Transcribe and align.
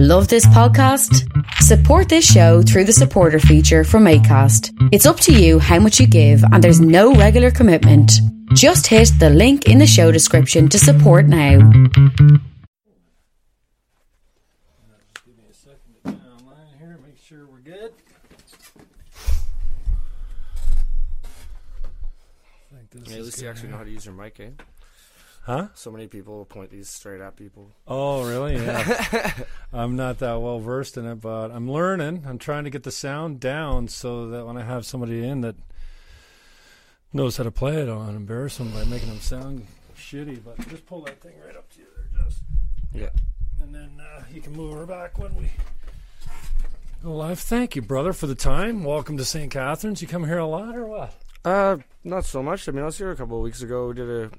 Love 0.00 0.28
this 0.28 0.46
podcast? 0.46 1.26
Support 1.54 2.08
this 2.08 2.24
show 2.24 2.62
through 2.62 2.84
the 2.84 2.92
supporter 2.92 3.40
feature 3.40 3.82
from 3.82 4.04
ACAST. 4.04 4.70
It's 4.92 5.06
up 5.06 5.18
to 5.18 5.32
you 5.32 5.58
how 5.58 5.80
much 5.80 5.98
you 5.98 6.06
give, 6.06 6.40
and 6.52 6.62
there's 6.62 6.80
no 6.80 7.14
regular 7.14 7.50
commitment. 7.50 8.12
Just 8.54 8.86
hit 8.86 9.10
the 9.18 9.28
link 9.28 9.66
in 9.66 9.78
the 9.78 9.88
show 9.88 10.12
description 10.12 10.68
to 10.68 10.78
support 10.78 11.26
now. 11.26 11.58
Yeah, 23.04 23.16
at 23.16 23.24
least 23.24 23.42
you 23.42 23.48
actually 23.48 23.70
know 23.70 23.78
how 23.78 23.84
to 23.84 23.90
use 23.90 24.04
your 24.04 24.14
mic, 24.14 24.38
eh? 24.38 24.50
Huh? 25.48 25.68
So 25.72 25.90
many 25.90 26.06
people 26.08 26.44
point 26.44 26.70
these 26.70 26.90
straight 26.90 27.22
at 27.22 27.34
people. 27.34 27.70
Oh, 27.86 28.28
really? 28.28 28.56
Yeah. 28.56 29.32
I'm 29.72 29.96
not 29.96 30.18
that 30.18 30.42
well 30.42 30.58
versed 30.58 30.98
in 30.98 31.06
it, 31.06 31.22
but 31.22 31.50
I'm 31.50 31.70
learning. 31.70 32.24
I'm 32.28 32.36
trying 32.36 32.64
to 32.64 32.70
get 32.70 32.82
the 32.82 32.90
sound 32.90 33.40
down 33.40 33.88
so 33.88 34.28
that 34.28 34.44
when 34.44 34.58
I 34.58 34.62
have 34.62 34.84
somebody 34.84 35.26
in 35.26 35.40
that 35.40 35.56
knows 37.14 37.38
how 37.38 37.44
to 37.44 37.50
play 37.50 37.76
it, 37.76 37.88
I'll 37.88 38.10
embarrass 38.10 38.58
them 38.58 38.72
by 38.72 38.84
making 38.84 39.08
them 39.08 39.20
sound 39.20 39.66
shitty. 39.96 40.44
But 40.44 40.68
just 40.68 40.84
pull 40.84 41.00
that 41.04 41.18
thing 41.22 41.32
right 41.42 41.56
up 41.56 41.70
to 41.70 41.78
you 41.78 41.86
there, 41.96 42.24
just. 42.24 42.42
Yeah. 42.92 43.08
And 43.62 43.74
then 43.74 43.90
uh, 43.98 44.24
you 44.30 44.42
can 44.42 44.52
move 44.52 44.74
her 44.74 44.84
back 44.84 45.18
when 45.18 45.34
we 45.34 45.50
go 47.02 47.16
live. 47.16 47.40
Thank 47.40 47.74
you, 47.74 47.80
brother, 47.80 48.12
for 48.12 48.26
the 48.26 48.34
time. 48.34 48.84
Welcome 48.84 49.16
to 49.16 49.24
St. 49.24 49.50
Catharines. 49.50 50.02
You 50.02 50.08
come 50.08 50.26
here 50.26 50.36
a 50.36 50.46
lot 50.46 50.76
or 50.76 50.84
what? 50.84 51.14
Uh, 51.44 51.78
not 52.04 52.24
so 52.24 52.42
much. 52.42 52.68
I 52.68 52.72
mean, 52.72 52.82
I 52.82 52.86
was 52.86 52.98
here 52.98 53.10
a 53.10 53.16
couple 53.16 53.36
of 53.36 53.42
weeks 53.42 53.62
ago. 53.62 53.88
We 53.88 53.94
did 53.94 54.08
a, 54.08 54.30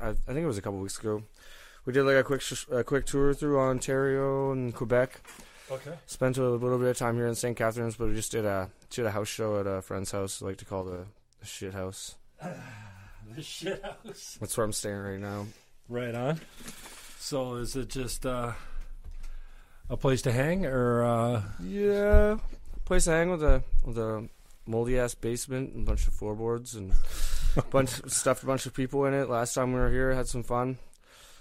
I, 0.00 0.08
I 0.10 0.12
think 0.14 0.38
it 0.38 0.46
was 0.46 0.58
a 0.58 0.62
couple 0.62 0.78
of 0.78 0.82
weeks 0.82 0.98
ago. 0.98 1.22
We 1.84 1.92
did 1.92 2.04
like 2.04 2.16
a 2.16 2.24
quick, 2.24 2.40
sh- 2.40 2.66
a 2.70 2.82
quick 2.84 3.06
tour 3.06 3.34
through 3.34 3.58
Ontario 3.60 4.52
and 4.52 4.74
Quebec. 4.74 5.20
Okay. 5.70 5.94
Spent 6.06 6.36
a 6.38 6.42
little 6.48 6.78
bit 6.78 6.88
of 6.88 6.96
time 6.96 7.16
here 7.16 7.26
in 7.26 7.34
St. 7.34 7.56
Catharines, 7.56 7.96
but 7.96 8.08
we 8.08 8.14
just 8.14 8.32
did 8.32 8.44
a 8.44 8.70
did 8.90 9.06
a 9.06 9.10
house 9.10 9.28
show 9.28 9.58
at 9.60 9.66
a 9.66 9.82
friend's 9.82 10.10
house. 10.12 10.42
I 10.42 10.46
like 10.46 10.58
to 10.58 10.64
call 10.64 10.84
the, 10.84 11.06
the 11.40 11.46
shit 11.46 11.74
house. 11.74 12.14
The 13.34 13.42
shit 13.42 13.82
house. 13.82 14.36
That's 14.38 14.54
where 14.56 14.66
I'm 14.66 14.72
staying 14.72 14.98
right 14.98 15.18
now. 15.18 15.46
Right 15.88 16.14
on. 16.14 16.40
So 17.18 17.54
is 17.54 17.74
it 17.74 17.88
just 17.88 18.26
uh, 18.26 18.52
a 19.88 19.96
place 19.96 20.20
to 20.22 20.30
hang 20.30 20.66
or 20.66 21.02
uh, 21.02 21.42
Yeah, 21.58 22.36
place 22.84 23.04
to 23.04 23.12
hang 23.12 23.30
with 23.30 23.42
a 23.42 23.62
with 23.82 23.96
a 23.96 24.28
moldy 24.66 24.98
ass 24.98 25.14
basement 25.14 25.74
and 25.74 25.86
a 25.86 25.90
bunch 25.90 26.06
of 26.06 26.14
floorboards 26.14 26.74
and 26.74 26.92
a 27.56 27.62
bunch 27.62 27.90
stuffed 28.10 28.42
a 28.42 28.46
bunch 28.46 28.66
of 28.66 28.74
people 28.74 29.04
in 29.06 29.14
it. 29.14 29.28
Last 29.28 29.54
time 29.54 29.72
we 29.72 29.80
were 29.80 29.90
here, 29.90 30.12
had 30.12 30.28
some 30.28 30.42
fun. 30.42 30.78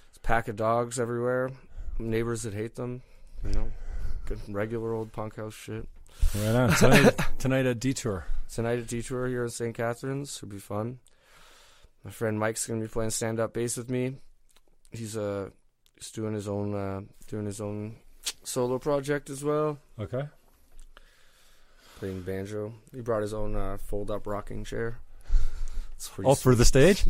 It's 0.09 0.17
a 0.17 0.21
pack 0.21 0.47
of 0.47 0.55
dogs 0.55 0.99
everywhere. 0.99 1.51
Neighbors 1.99 2.43
that 2.43 2.53
hate 2.53 2.75
them. 2.75 3.01
You 3.45 3.53
know, 3.53 3.71
good 4.25 4.39
regular 4.47 4.93
old 4.93 5.11
punk 5.11 5.35
house 5.35 5.53
shit. 5.53 5.87
right 6.35 6.55
on 6.55 6.75
tonight, 6.75 7.19
tonight 7.39 7.65
at 7.65 7.79
Detour? 7.79 8.25
Tonight 8.53 8.79
at 8.79 8.87
Detour 8.87 9.27
here 9.27 9.43
in 9.43 9.49
St. 9.49 9.75
Catharines 9.75 10.37
should 10.37 10.49
be 10.49 10.59
fun. 10.59 10.99
My 12.03 12.11
friend 12.11 12.39
Mike's 12.39 12.67
gonna 12.67 12.81
be 12.81 12.87
playing 12.87 13.11
stand 13.11 13.39
up 13.39 13.53
bass 13.53 13.77
with 13.77 13.89
me. 13.89 14.15
He's 14.91 15.15
uh 15.17 15.49
he's 15.95 16.11
doing 16.11 16.33
his 16.33 16.47
own 16.47 16.75
uh 16.75 17.01
doing 17.27 17.45
his 17.45 17.61
own 17.61 17.95
solo 18.43 18.77
project 18.77 19.29
as 19.29 19.43
well. 19.43 19.79
Okay. 19.99 20.23
Playing 21.97 22.21
banjo. 22.21 22.73
He 22.93 23.01
brought 23.01 23.21
his 23.21 23.33
own 23.33 23.55
uh, 23.55 23.77
fold-up 23.77 24.27
rocking 24.27 24.63
chair. 24.63 24.99
It's 25.95 26.09
pretty 26.09 26.29
Oh, 26.29 26.35
for 26.35 26.55
the 26.55 26.65
stage. 26.65 27.05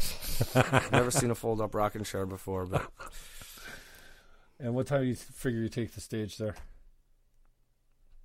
never 0.92 1.10
seen 1.12 1.32
a 1.32 1.36
fold-up 1.36 1.74
rocking 1.74 2.04
chair 2.04 2.26
before, 2.26 2.66
but 2.66 2.90
And 4.60 4.76
what 4.76 4.88
time 4.88 5.02
do 5.02 5.08
you 5.08 5.16
figure 5.16 5.62
you 5.62 5.70
take 5.70 5.94
the 5.94 6.02
stage 6.02 6.38
there? 6.38 6.56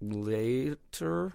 later. 0.00 1.32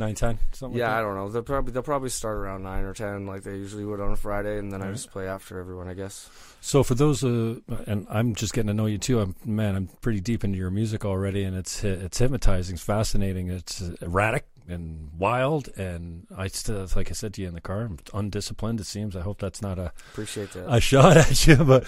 Nine 0.00 0.14
ten. 0.14 0.38
Something. 0.52 0.78
Yeah, 0.78 0.96
I 0.96 1.02
don't 1.02 1.14
know. 1.14 1.28
They'll 1.28 1.42
probably 1.42 1.74
they'll 1.74 1.82
probably 1.82 2.08
start 2.08 2.38
around 2.38 2.62
nine 2.62 2.84
or 2.84 2.94
ten, 2.94 3.26
like 3.26 3.42
they 3.42 3.56
usually 3.56 3.84
would 3.84 4.00
on 4.00 4.12
a 4.12 4.16
Friday, 4.16 4.58
and 4.58 4.72
then 4.72 4.80
I 4.80 4.84
Alright. 4.84 4.96
just 4.96 5.10
play 5.10 5.28
after 5.28 5.60
everyone, 5.60 5.88
I 5.88 5.94
guess. 5.94 6.30
So 6.62 6.82
for 6.82 6.94
those, 6.94 7.22
uh, 7.22 7.56
and 7.86 8.06
I'm 8.08 8.34
just 8.34 8.54
getting 8.54 8.68
to 8.68 8.74
know 8.74 8.86
you 8.86 8.96
too. 8.96 9.20
I'm 9.20 9.36
man, 9.44 9.76
I'm 9.76 9.88
pretty 10.00 10.20
deep 10.20 10.42
into 10.42 10.56
your 10.56 10.70
music 10.70 11.04
already, 11.04 11.44
and 11.44 11.54
it's 11.54 11.84
it's 11.84 12.16
hypnotizing, 12.16 12.76
it's 12.76 12.82
fascinating, 12.82 13.50
it's 13.50 13.82
erratic 14.00 14.46
and 14.68 15.10
wild, 15.18 15.68
and 15.76 16.26
I 16.34 16.48
still, 16.48 16.86
like 16.96 17.10
I 17.10 17.12
said 17.12 17.34
to 17.34 17.42
you 17.42 17.48
in 17.48 17.54
the 17.54 17.60
car, 17.60 17.82
I'm 17.82 17.98
undisciplined. 18.14 18.80
It 18.80 18.86
seems. 18.86 19.14
I 19.14 19.20
hope 19.20 19.38
that's 19.38 19.60
not 19.60 19.78
a 19.78 19.92
Appreciate 20.12 20.52
that. 20.52 20.64
a 20.66 20.80
shot 20.80 21.18
at 21.18 21.46
you, 21.46 21.56
but 21.64 21.86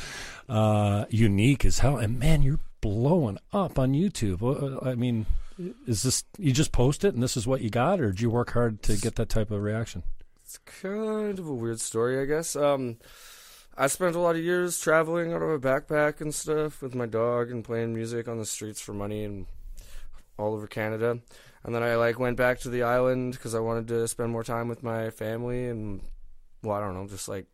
uh, 0.51 1.07
unique 1.09 1.65
as 1.65 1.79
hell. 1.79 1.97
And 1.97 2.19
man, 2.19 2.43
you're 2.43 2.61
blowing 2.83 3.39
up 3.55 3.79
on 3.79 3.95
YouTube. 3.95 4.43
Uh, 4.43 4.87
I 4.87 4.97
mean, 4.97 5.25
is 5.87 6.03
this 6.03 6.25
you 6.39 6.53
just 6.53 6.73
post 6.73 7.05
it 7.05 7.15
and 7.15 7.23
this 7.23 7.37
is 7.37 7.47
what 7.47 7.61
you 7.61 7.71
got, 7.71 8.01
or 8.01 8.11
did 8.11 8.21
you 8.21 8.31
work 8.31 8.53
hard 8.53 8.83
to 8.85 8.97
get 8.97 9.17
that 9.17 9.29
type 9.29 9.51
of 9.51 9.63
reaction? 9.63 10.03
It's 10.43 10.59
kind 10.59 11.39
of 11.39 11.47
a 11.47 11.55
weird 11.55 11.81
story, 11.81 12.21
I 12.21 12.25
guess. 12.27 12.57
Um, 12.57 12.99
I 13.77 13.87
spent 13.87 14.17
a 14.17 14.21
lot 14.21 14.37
of 14.37 14.43
years 14.43 14.79
traveling 14.79 15.33
out 15.33 15.41
of 15.41 15.49
a 15.49 15.59
backpack 15.59 16.21
and 16.21 16.35
stuff 16.35 16.83
with 16.83 16.95
my 16.95 17.07
dog 17.07 17.51
and 17.51 17.65
playing 17.65 17.95
music 17.95 18.29
on 18.29 18.39
the 18.39 18.45
streets 18.45 18.81
for 18.81 18.93
money 18.93 19.25
and 19.25 19.47
all 20.39 20.55
over 20.55 20.67
Canada. 20.67 21.21
And 21.65 21.75
then 21.75 21.83
I 21.83 21.95
like 21.97 22.19
went 22.19 22.37
back 22.37 22.59
to 22.61 22.69
the 22.69 22.83
island 22.83 23.33
because 23.33 23.55
I 23.55 23.61
wanted 23.61 23.89
to 23.89 24.07
spend 24.09 24.31
more 24.31 24.45
time 24.45 24.69
with 24.69 24.83
my 24.83 25.11
family 25.11 25.69
and 25.69 26.03
well, 26.63 26.77
I 26.77 26.81
don't 26.81 26.95
know, 26.95 27.07
just 27.07 27.29
like 27.29 27.47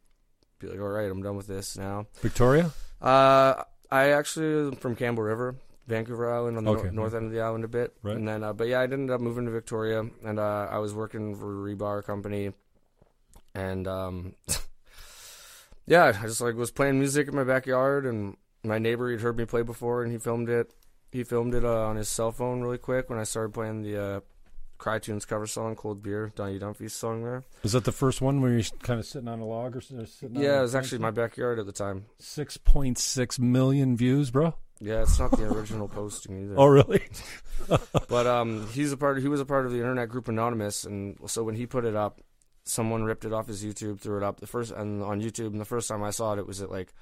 be 0.58 0.66
like, 0.66 0.80
all 0.80 0.88
right, 0.88 1.10
I'm 1.10 1.22
done 1.22 1.36
with 1.36 1.46
this 1.46 1.76
now. 1.76 2.06
Victoria. 2.20 2.72
Uh, 3.00 3.62
I 3.90 4.10
actually 4.10 4.68
am 4.68 4.72
from 4.72 4.96
Campbell 4.96 5.22
River, 5.22 5.54
Vancouver 5.88 6.32
Island, 6.32 6.56
on 6.58 6.64
the 6.64 6.70
Okay. 6.70 6.82
nor- 6.84 6.92
north 6.92 7.14
end 7.14 7.26
of 7.26 7.32
the 7.32 7.40
island 7.40 7.64
a 7.64 7.68
bit. 7.68 7.94
Right. 8.02 8.14
And 8.16 8.28
then, 8.28 8.44
uh, 8.44 8.52
but 8.52 8.68
yeah, 8.68 8.78
I 8.80 8.84
ended 8.84 9.10
up 9.10 9.20
moving 9.20 9.46
to 9.46 9.50
Victoria, 9.50 10.04
and 10.22 10.38
uh, 10.38 10.68
I 10.70 10.78
was 10.78 10.94
working 10.94 11.34
for 11.34 11.50
a 11.68 11.74
rebar 11.74 12.04
company, 12.04 12.52
and 13.54 13.88
um, 13.88 14.34
yeah, 15.86 16.12
I 16.20 16.26
just 16.26 16.40
like 16.40 16.54
was 16.56 16.70
playing 16.70 16.98
music 16.98 17.28
in 17.28 17.34
my 17.34 17.44
backyard, 17.44 18.06
and 18.06 18.36
my 18.62 18.78
neighbor 18.78 19.10
he'd 19.10 19.20
heard 19.20 19.36
me 19.38 19.44
play 19.44 19.62
before, 19.62 20.02
and 20.02 20.12
he 20.12 20.18
filmed 20.18 20.48
it. 20.48 20.70
He 21.10 21.24
filmed 21.24 21.54
it 21.54 21.64
uh, 21.64 21.86
on 21.86 21.96
his 21.96 22.08
cell 22.08 22.32
phone 22.32 22.60
really 22.60 22.76
quick 22.78 23.08
when 23.08 23.18
I 23.18 23.24
started 23.24 23.54
playing 23.54 23.80
the 23.82 23.96
uh, 24.02 24.20
Crytunes 24.78 25.26
cover 25.26 25.46
song 25.46 25.74
"Cold 25.74 26.02
Beer," 26.02 26.30
Donny 26.36 26.58
Dumphy's 26.58 26.92
song 26.92 27.24
there. 27.24 27.44
Was 27.62 27.72
that 27.72 27.84
the 27.84 27.92
first 27.92 28.20
one 28.20 28.42
where 28.42 28.52
you're 28.52 28.62
kind 28.82 29.00
of 29.00 29.06
sitting 29.06 29.26
on 29.28 29.40
a 29.40 29.46
log 29.46 29.74
or 29.74 29.78
s- 29.78 29.90
or 29.90 30.04
sitting? 30.04 30.36
Yeah, 30.36 30.58
it 30.58 30.62
was 30.62 30.74
actually 30.74 30.98
my 30.98 31.10
backyard 31.10 31.58
at 31.58 31.64
the 31.66 31.72
time. 31.72 32.04
six 32.18 32.58
point 32.58 32.98
six 32.98 33.38
million 33.38 33.96
views, 33.96 34.30
bro. 34.30 34.54
Yeah, 34.80 35.02
it's 35.02 35.18
not 35.18 35.32
the 35.32 35.44
original 35.44 35.88
posting 36.00 36.42
either. 36.44 36.54
Oh, 36.56 36.66
really? 36.66 37.02
But 38.08 38.26
um, 38.26 38.66
he's 38.68 38.92
a 38.92 38.96
part. 38.96 39.20
He 39.20 39.28
was 39.28 39.40
a 39.40 39.44
part 39.44 39.66
of 39.66 39.72
the 39.72 39.78
internet 39.78 40.08
group 40.08 40.28
Anonymous, 40.28 40.84
and 40.84 41.18
so 41.26 41.42
when 41.42 41.56
he 41.56 41.66
put 41.66 41.84
it 41.84 41.94
up, 41.96 42.20
someone 42.64 43.02
ripped 43.04 43.24
it 43.24 43.32
off 43.32 43.46
his 43.48 43.64
YouTube, 43.64 44.00
threw 44.00 44.16
it 44.16 44.22
up 44.22 44.40
the 44.40 44.46
first 44.46 44.72
and 44.72 45.02
on 45.02 45.20
YouTube. 45.20 45.48
And 45.48 45.60
the 45.60 45.64
first 45.66 45.88
time 45.88 46.02
I 46.02 46.10
saw 46.10 46.32
it, 46.34 46.38
it 46.38 46.46
was 46.46 46.62
at 46.62 46.70
like 46.70 46.94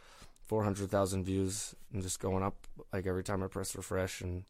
four 0.47 0.65
hundred 0.65 0.91
thousand 0.91 1.25
views, 1.25 1.75
and 1.93 2.03
just 2.03 2.19
going 2.19 2.43
up 2.43 2.57
like 2.93 3.07
every 3.07 3.23
time 3.23 3.43
I 3.43 3.47
pressed 3.49 3.75
refresh. 3.77 4.23
And 4.23 4.45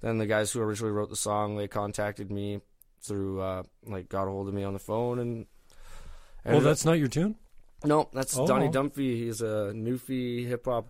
then 0.00 0.18
the 0.18 0.26
guys 0.26 0.52
who 0.52 0.60
originally 0.60 0.92
wrote 0.92 1.08
the 1.08 1.16
song, 1.16 1.56
they 1.56 1.68
contacted 1.68 2.30
me 2.30 2.60
through 3.00 3.40
uh, 3.40 3.62
like 3.86 4.08
got 4.08 4.24
a 4.26 4.30
hold 4.30 4.48
of 4.48 4.54
me 4.54 4.64
on 4.64 4.72
the 4.74 4.78
phone, 4.80 5.18
and 5.20 5.46
Well, 6.44 6.56
and- 6.56 6.66
that's 6.66 6.84
not 6.84 6.98
your 6.98 7.08
tune. 7.08 7.36
no, 7.84 8.08
that's 8.12 8.36
Oh. 8.36 8.46
Donnie 8.46 8.68
Dumphy. 8.68 9.16
He's 9.24 9.40
a 9.40 9.72
Newfie 9.74 10.46
hip 10.46 10.66
hop 10.66 10.88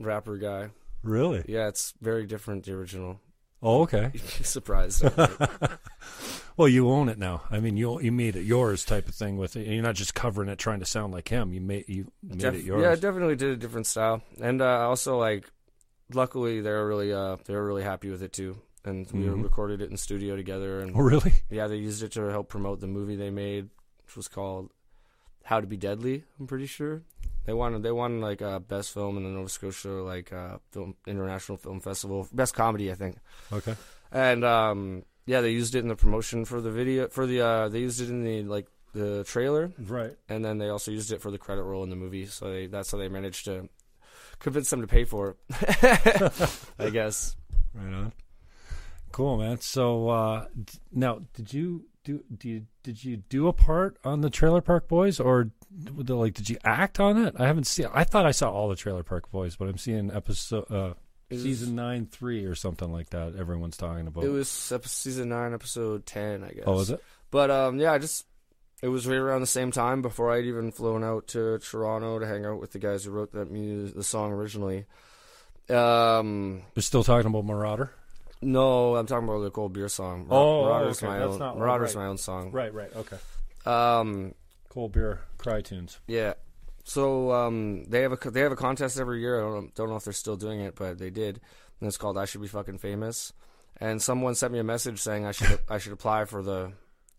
rapper 0.00 0.36
guy. 0.38 0.70
Really? 1.02 1.44
Yeah, 1.48 1.68
it's 1.68 1.94
very 2.00 2.26
different 2.26 2.64
the 2.64 2.72
original. 2.74 3.20
Oh, 3.62 3.82
okay. 3.82 4.12
Surprised. 4.42 5.04
Well, 6.56 6.66
you 6.68 6.88
own 6.90 7.08
it 7.08 7.18
now. 7.18 7.42
I 7.52 7.60
mean, 7.60 7.76
you 7.76 8.00
you 8.00 8.10
made 8.10 8.34
it 8.34 8.42
yours 8.42 8.84
type 8.84 9.08
of 9.08 9.14
thing 9.14 9.36
with 9.36 9.54
it. 9.54 9.68
You're 9.68 9.80
not 9.80 9.94
just 9.94 10.12
covering 10.12 10.48
it 10.48 10.58
trying 10.58 10.80
to 10.80 10.86
sound 10.86 11.12
like 11.12 11.28
him. 11.28 11.52
You 11.52 11.60
made 11.60 11.84
you 11.88 12.10
made 12.20 12.38
Def- 12.40 12.54
it 12.56 12.64
yours. 12.64 12.82
Yeah, 12.82 12.90
I 12.90 12.94
definitely 12.96 13.36
did 13.36 13.50
a 13.50 13.56
different 13.56 13.86
style, 13.86 14.22
and 14.40 14.60
uh, 14.60 14.88
also 14.88 15.16
like, 15.18 15.48
luckily 16.12 16.60
they're 16.60 16.84
really 16.84 17.12
uh 17.12 17.36
they 17.44 17.54
were 17.54 17.64
really 17.64 17.84
happy 17.84 18.10
with 18.10 18.24
it 18.24 18.32
too, 18.32 18.56
and 18.84 19.08
we 19.12 19.26
Mhm. 19.26 19.44
recorded 19.44 19.80
it 19.82 19.90
in 19.92 19.96
studio 19.96 20.34
together, 20.34 20.80
and 20.80 20.96
oh, 20.96 21.00
really? 21.00 21.32
yeah, 21.48 21.68
they 21.68 21.76
used 21.76 22.02
it 22.02 22.10
to 22.12 22.22
help 22.24 22.48
promote 22.48 22.80
the 22.80 22.88
movie 22.88 23.14
they 23.14 23.30
made, 23.30 23.68
which 24.04 24.16
was 24.16 24.26
called 24.26 24.72
How 25.48 25.60
to 25.60 25.66
Be 25.66 25.76
Deadly. 25.76 26.24
I'm 26.38 26.46
pretty 26.46 26.66
sure 26.66 27.02
they 27.46 27.52
won 27.54 27.80
they 27.82 27.90
won 27.92 28.20
like 28.20 28.42
uh, 28.42 28.58
best 28.58 28.92
film 28.92 29.16
in 29.16 29.22
the 29.24 29.30
Nova 29.30 29.48
Scotia 29.48 29.88
like 30.12 30.32
uh, 30.32 30.58
film 30.72 30.94
international 31.06 31.56
film 31.58 31.80
festival, 31.80 32.28
best 32.32 32.54
comedy 32.54 32.90
I 32.92 32.94
think, 32.94 33.16
Okay. 33.52 33.74
and 34.12 34.44
um 34.44 35.04
yeah 35.26 35.40
they 35.40 35.50
used 35.50 35.74
it 35.74 35.80
in 35.80 35.88
the 35.88 35.96
promotion 35.96 36.44
for 36.44 36.60
the 36.60 36.70
video 36.70 37.08
for 37.08 37.26
the 37.26 37.40
uh 37.40 37.68
they 37.68 37.80
used 37.80 38.00
it 38.00 38.10
in 38.10 38.22
the 38.24 38.42
like 38.44 38.66
the 38.94 39.22
trailer 39.24 39.70
Right. 39.78 40.14
and 40.28 40.44
then 40.44 40.58
they 40.58 40.68
also 40.70 40.90
used 40.90 41.12
it 41.12 41.20
for 41.20 41.30
the 41.30 41.38
credit 41.38 41.62
roll 41.62 41.82
in 41.84 41.90
the 41.90 41.96
movie. 41.96 42.26
So 42.26 42.50
they, 42.50 42.66
that's 42.68 42.90
how 42.90 42.98
they 42.98 43.08
managed 43.08 43.44
to 43.44 43.68
convince 44.40 44.70
them 44.70 44.80
to 44.80 44.86
pay 44.86 45.04
for 45.04 45.30
it. 45.30 45.36
I 46.78 46.90
guess. 46.90 47.36
Right 47.74 47.92
on. 47.94 48.12
Cool, 49.12 49.36
man. 49.38 49.60
So 49.60 50.08
uh, 50.08 50.46
d- 50.54 50.78
now, 50.92 51.20
did 51.34 51.52
you 51.52 51.84
do? 52.16 52.24
Do 52.36 52.48
you 52.48 52.66
did 52.82 53.04
you 53.04 53.18
do 53.18 53.48
a 53.48 53.52
part 53.52 53.98
on 54.04 54.20
the 54.22 54.30
Trailer 54.30 54.60
Park 54.60 54.88
Boys, 54.88 55.20
or 55.20 55.50
the- 55.70 56.16
like 56.16 56.34
did 56.34 56.48
you 56.48 56.56
act 56.64 56.98
on 57.00 57.16
it? 57.24 57.34
I 57.38 57.46
haven't 57.46 57.66
seen. 57.66 57.86
I 57.92 58.04
thought 58.04 58.24
I 58.26 58.30
saw 58.30 58.50
all 58.50 58.68
the 58.68 58.76
Trailer 58.76 59.02
Park 59.02 59.30
Boys, 59.30 59.56
but 59.56 59.68
I'm 59.68 59.78
seeing 59.78 60.10
episode 60.10 60.70
uh, 60.70 60.94
was- 61.30 61.42
season 61.42 61.74
nine 61.74 62.06
three 62.06 62.44
or 62.44 62.54
something 62.54 62.90
like 62.90 63.10
that. 63.10 63.34
Everyone's 63.36 63.76
talking 63.76 64.06
about. 64.06 64.24
It 64.24 64.28
was 64.30 64.48
season 64.48 65.28
nine, 65.28 65.52
episode 65.52 66.06
ten, 66.06 66.42
I 66.44 66.52
guess. 66.52 66.64
oh, 66.66 66.72
was 66.74 66.90
it? 66.90 67.02
But 67.30 67.50
um, 67.50 67.78
yeah, 67.78 67.92
I 67.92 67.98
just 67.98 68.26
it 68.82 68.88
was 68.88 69.06
right 69.06 69.16
around 69.16 69.40
the 69.42 69.46
same 69.46 69.70
time 69.70 70.02
before 70.02 70.30
I'd 70.32 70.44
even 70.44 70.72
flown 70.72 71.04
out 71.04 71.26
to 71.28 71.58
Toronto 71.58 72.18
to 72.20 72.26
hang 72.26 72.46
out 72.46 72.60
with 72.60 72.72
the 72.72 72.78
guys 72.78 73.04
who 73.04 73.10
wrote 73.10 73.32
that 73.32 73.50
music, 73.50 73.94
the 73.96 74.02
song 74.04 74.32
originally. 74.32 74.86
Um, 75.68 76.62
We're 76.74 76.80
still 76.82 77.04
talking 77.04 77.26
about 77.26 77.44
Marauder. 77.44 77.90
No, 78.42 78.96
I'm 78.96 79.06
talking 79.06 79.28
about 79.28 79.40
the 79.40 79.50
cold 79.50 79.72
beer 79.72 79.88
song. 79.88 80.26
Oh, 80.30 80.64
Marauder's 80.64 80.98
okay, 81.02 81.06
my 81.06 81.18
that's 81.18 81.32
own. 81.32 81.38
not- 81.38 81.58
Marauder's 81.58 81.94
right. 81.94 82.02
my 82.02 82.08
own 82.08 82.18
song. 82.18 82.50
Right, 82.52 82.72
right, 82.72 82.90
okay. 82.96 83.16
Um, 83.66 84.34
Cold 84.68 84.92
beer 84.92 85.20
cry 85.38 85.60
tunes. 85.62 85.98
yeah. 86.06 86.34
So 86.84 87.32
um, 87.32 87.84
they 87.84 88.00
have 88.02 88.12
a 88.12 88.30
they 88.30 88.40
have 88.40 88.52
a 88.52 88.56
contest 88.56 88.98
every 88.98 89.20
year. 89.20 89.38
I 89.46 89.50
don't 89.52 89.74
don't 89.74 89.90
know 89.90 89.96
if 89.96 90.04
they're 90.04 90.12
still 90.14 90.36
doing 90.36 90.60
it, 90.60 90.74
but 90.74 90.98
they 90.98 91.10
did. 91.10 91.40
And 91.80 91.86
it's 91.88 91.98
called 91.98 92.16
I 92.16 92.24
Should 92.24 92.40
Be 92.40 92.48
Fucking 92.48 92.78
Famous. 92.78 93.32
And 93.80 94.00
someone 94.00 94.34
sent 94.34 94.52
me 94.54 94.58
a 94.58 94.64
message 94.64 94.98
saying 95.00 95.26
I 95.26 95.32
should 95.32 95.58
I 95.68 95.76
should 95.78 95.92
apply 95.92 96.24
for 96.24 96.42
the 96.42 96.72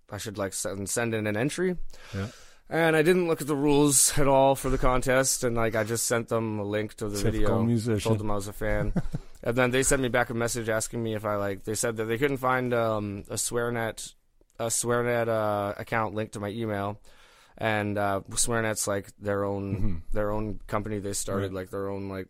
I 0.09 0.17
should 0.17 0.39
like 0.39 0.53
send 0.53 0.89
send 0.89 1.13
in 1.13 1.27
an 1.27 1.37
entry. 1.37 1.77
Yeah. 2.15 2.27
And 2.71 2.95
I 2.95 3.03
didn't 3.03 3.27
look 3.27 3.41
at 3.41 3.47
the 3.47 3.55
rules 3.55 4.17
at 4.17 4.27
all 4.27 4.55
for 4.55 4.69
the 4.71 4.77
contest, 4.79 5.43
and 5.43 5.55
like 5.55 5.75
I 5.75 5.83
just 5.83 6.07
sent 6.07 6.29
them 6.29 6.57
a 6.59 6.63
link 6.63 6.95
to 6.95 7.07
the 7.07 7.17
Typical 7.17 7.31
video, 7.31 7.63
musician. 7.63 8.09
told 8.09 8.19
them 8.19 8.31
I 8.31 8.35
was 8.35 8.47
a 8.47 8.53
fan, 8.53 8.93
and 9.43 9.55
then 9.55 9.71
they 9.71 9.83
sent 9.83 10.01
me 10.01 10.07
back 10.09 10.29
a 10.29 10.33
message 10.33 10.69
asking 10.69 11.01
me 11.03 11.15
if 11.15 11.25
I 11.25 11.35
like. 11.35 11.63
They 11.63 11.75
said 11.75 11.97
that 11.97 12.05
they 12.05 12.17
couldn't 12.17 12.37
find 12.37 12.73
um, 12.73 13.23
a 13.29 13.35
SwearNet 13.35 14.13
a 14.59 14.65
SwearNet 14.65 15.27
uh, 15.29 15.73
account 15.77 16.15
linked 16.15 16.33
to 16.33 16.39
my 16.41 16.49
email, 16.49 16.99
and 17.57 17.97
uh, 17.97 18.21
SwearNet's 18.31 18.87
like 18.87 19.11
their 19.19 19.43
own 19.45 19.75
Mhm. 20.07 20.13
their 20.13 20.31
own 20.31 20.59
company 20.67 20.99
they 20.99 21.13
started, 21.13 21.53
Right. 21.53 21.61
like 21.61 21.69
their 21.69 21.87
own 21.89 22.09
like 22.09 22.27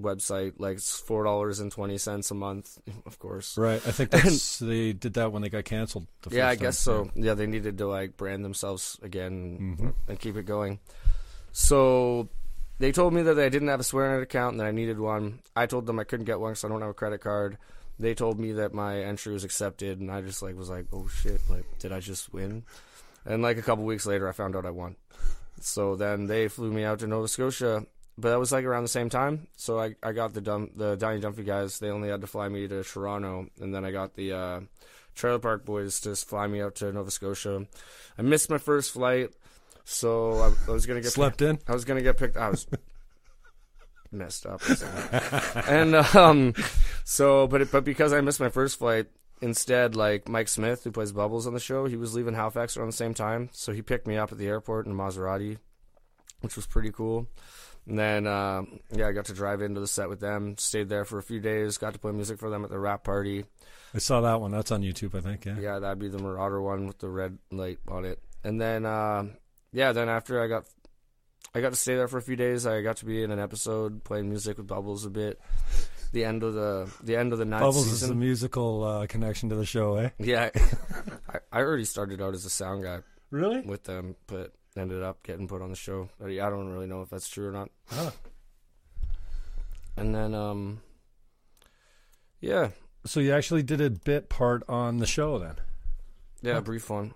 website, 0.00 0.54
like 0.58 0.76
it's 0.76 0.98
four 0.98 1.24
dollars 1.24 1.60
and 1.60 1.70
twenty 1.72 1.96
cents 1.98 2.30
a 2.30 2.34
month, 2.34 2.78
of 3.06 3.18
course. 3.18 3.56
Right. 3.56 3.80
I 3.86 3.90
think 3.92 4.10
that's 4.16 4.58
they 4.58 4.92
did 4.92 5.14
that 5.14 5.32
when 5.32 5.40
they 5.42 5.48
got 5.48 5.64
canceled. 5.64 6.06
The 6.22 6.36
Yeah, 6.36 6.48
I 6.48 6.56
time. 6.56 6.62
guess 6.64 6.78
so. 6.78 7.10
Yeah, 7.14 7.34
they 7.34 7.46
needed 7.46 7.78
to 7.78 7.86
like 7.86 8.16
brand 8.18 8.44
themselves 8.44 8.98
again 9.02 9.76
Mhm. 9.80 9.94
and 10.08 10.18
keep 10.20 10.36
it 10.36 10.44
going. 10.44 10.78
So 11.52 12.28
they 12.82 12.90
told 12.90 13.14
me 13.14 13.22
that 13.22 13.38
I 13.38 13.48
didn't 13.48 13.68
have 13.68 13.78
a 13.78 13.84
SwearNet 13.84 14.22
account 14.22 14.54
and 14.54 14.60
that 14.60 14.66
I 14.66 14.72
needed 14.72 14.98
one. 14.98 15.38
I 15.54 15.66
told 15.66 15.86
them 15.86 16.00
I 16.00 16.04
couldn't 16.04 16.26
get 16.26 16.40
one 16.40 16.50
because 16.50 16.64
I 16.64 16.68
don't 16.68 16.80
have 16.80 16.90
a 16.90 16.94
credit 16.94 17.20
card. 17.20 17.56
They 18.00 18.12
told 18.12 18.40
me 18.40 18.50
that 18.54 18.74
my 18.74 18.98
entry 18.98 19.32
was 19.32 19.44
accepted, 19.44 20.00
and 20.00 20.10
I 20.10 20.20
just 20.20 20.42
like 20.42 20.56
was 20.56 20.68
like, 20.68 20.86
"Oh 20.92 21.06
shit! 21.06 21.40
Like, 21.48 21.64
did 21.78 21.92
I 21.92 22.00
just 22.00 22.32
win?" 22.32 22.64
And 23.24 23.40
like 23.40 23.56
a 23.56 23.62
couple 23.62 23.84
weeks 23.84 24.04
later, 24.04 24.28
I 24.28 24.32
found 24.32 24.56
out 24.56 24.66
I 24.66 24.70
won. 24.70 24.96
So 25.60 25.94
then 25.94 26.26
they 26.26 26.48
flew 26.48 26.72
me 26.72 26.82
out 26.82 26.98
to 26.98 27.06
Nova 27.06 27.28
Scotia, 27.28 27.86
but 28.18 28.30
that 28.30 28.40
was 28.40 28.50
like 28.50 28.64
around 28.64 28.82
the 28.82 28.88
same 28.88 29.08
time. 29.08 29.46
So 29.56 29.78
I 29.78 29.94
I 30.02 30.10
got 30.10 30.34
the 30.34 30.40
dumb 30.40 30.70
the 30.74 30.96
Donny 30.96 31.20
Dumphy 31.20 31.44
guys. 31.44 31.78
They 31.78 31.90
only 31.90 32.08
had 32.08 32.22
to 32.22 32.26
fly 32.26 32.48
me 32.48 32.66
to 32.66 32.82
Toronto, 32.82 33.46
and 33.60 33.72
then 33.72 33.84
I 33.84 33.92
got 33.92 34.14
the 34.14 34.32
uh, 34.32 34.60
Trailer 35.14 35.38
Park 35.38 35.64
Boys 35.64 36.00
to 36.00 36.16
fly 36.16 36.48
me 36.48 36.60
out 36.60 36.74
to 36.76 36.92
Nova 36.92 37.12
Scotia. 37.12 37.64
I 38.18 38.22
missed 38.22 38.50
my 38.50 38.58
first 38.58 38.90
flight, 38.90 39.30
so 39.84 40.32
I, 40.34 40.70
I 40.70 40.72
was 40.72 40.86
gonna 40.86 41.00
get 41.00 41.12
Slept 41.12 41.42
in. 41.42 41.58
I 41.68 41.72
was 41.72 41.84
gonna 41.84 42.02
get 42.02 42.16
picked. 42.16 42.36
I 42.36 42.50
was 42.50 42.66
messed 44.12 44.46
up, 44.46 44.62
and 45.68 45.94
um, 45.94 46.54
so 47.04 47.46
but 47.46 47.62
it, 47.62 47.72
but 47.72 47.84
because 47.84 48.12
I 48.12 48.20
missed 48.20 48.40
my 48.40 48.48
first 48.48 48.78
flight, 48.78 49.06
instead, 49.40 49.96
like 49.96 50.28
Mike 50.28 50.48
Smith, 50.48 50.84
who 50.84 50.92
plays 50.92 51.12
Bubbles 51.12 51.46
on 51.46 51.54
the 51.54 51.60
show, 51.60 51.86
he 51.86 51.96
was 51.96 52.14
leaving 52.14 52.34
Halifax 52.34 52.76
around 52.76 52.88
the 52.88 52.92
same 52.96 53.14
time, 53.14 53.50
so 53.52 53.72
he 53.72 53.82
picked 53.82 54.06
me 54.06 54.16
up 54.16 54.32
at 54.32 54.38
the 54.38 54.46
airport 54.46 54.86
in 54.86 54.92
a 54.92 54.94
Maserati, 54.94 55.58
which 56.40 56.56
was 56.56 56.66
pretty 56.66 56.90
cool. 56.90 57.26
And 57.86 57.98
then, 57.98 58.26
uh, 58.26 58.62
yeah, 58.92 59.08
I 59.08 59.12
got 59.12 59.24
to 59.26 59.34
drive 59.34 59.60
into 59.60 59.80
the 59.80 59.88
set 59.88 60.08
with 60.08 60.20
them. 60.20 60.56
Stayed 60.56 60.88
there 60.88 61.04
for 61.04 61.18
a 61.18 61.22
few 61.22 61.40
days. 61.40 61.78
Got 61.78 61.94
to 61.94 61.98
play 61.98 62.12
music 62.12 62.38
for 62.38 62.48
them 62.48 62.62
at 62.64 62.70
the 62.70 62.78
wrap 62.78 63.02
party. 63.02 63.44
I 63.92 63.98
saw 63.98 64.20
that 64.20 64.40
one. 64.40 64.52
That's 64.52 64.70
on 64.70 64.82
YouTube, 64.82 65.16
I 65.16 65.20
think. 65.20 65.44
Yeah. 65.44 65.58
Yeah, 65.58 65.78
that'd 65.80 65.98
be 65.98 66.08
the 66.08 66.18
Marauder 66.18 66.62
one 66.62 66.86
with 66.86 66.98
the 66.98 67.08
red 67.08 67.38
light 67.50 67.78
on 67.88 68.04
it. 68.04 68.20
And 68.44 68.60
then, 68.60 68.86
uh, 68.86 69.24
yeah, 69.72 69.92
then 69.92 70.08
after 70.08 70.42
I 70.42 70.46
got, 70.48 70.64
I 71.54 71.60
got 71.60 71.70
to 71.70 71.76
stay 71.76 71.94
there 71.96 72.08
for 72.08 72.18
a 72.18 72.22
few 72.22 72.36
days. 72.36 72.66
I 72.66 72.82
got 72.82 72.98
to 72.98 73.04
be 73.04 73.22
in 73.22 73.30
an 73.30 73.38
episode 73.38 74.04
playing 74.04 74.28
music 74.28 74.56
with 74.58 74.66
Bubbles 74.66 75.04
a 75.04 75.10
bit. 75.10 75.40
The 76.12 76.24
end 76.24 76.42
of 76.42 76.52
the 76.54 76.90
the 77.02 77.16
end 77.16 77.32
of 77.32 77.38
the 77.38 77.44
ninth 77.46 77.62
Bubbles 77.62 77.86
is 77.86 77.92
the 78.00 78.06
season. 78.06 78.18
musical 78.18 78.84
uh, 78.84 79.06
connection 79.06 79.48
to 79.48 79.54
the 79.56 79.64
show, 79.66 79.96
eh? 79.96 80.10
yeah, 80.18 80.50
I, 81.28 81.38
I 81.50 81.60
already 81.60 81.84
started 81.86 82.20
out 82.20 82.34
as 82.34 82.44
a 82.44 82.50
sound 82.50 82.82
guy 82.84 82.98
Really? 83.30 83.62
with 83.62 83.84
them, 83.84 84.16
but 84.26 84.52
ended 84.76 85.02
up 85.02 85.22
getting 85.22 85.48
put 85.48 85.62
on 85.62 85.70
the 85.70 85.76
show. 85.76 86.10
I 86.22 86.26
I 86.26 86.50
don't 86.50 86.68
really 86.68 86.86
know 86.86 87.00
if 87.02 87.08
that's 87.10 87.28
true 87.28 87.48
or 87.48 87.52
not. 87.52 87.70
Huh. 87.90 88.10
And 89.96 90.14
then, 90.14 90.34
um, 90.34 90.80
yeah, 92.40 92.70
So 93.04 93.20
you 93.20 93.32
actually 93.32 93.62
did 93.62 93.80
a 93.80 93.90
bit 93.90 94.28
part 94.28 94.62
on 94.68 94.98
the 94.98 95.06
show 95.06 95.38
then? 95.38 95.56
Yeah, 96.42 96.52
Huh. 96.54 96.58
a 96.58 96.62
brief 96.62 96.88
one. 96.90 97.14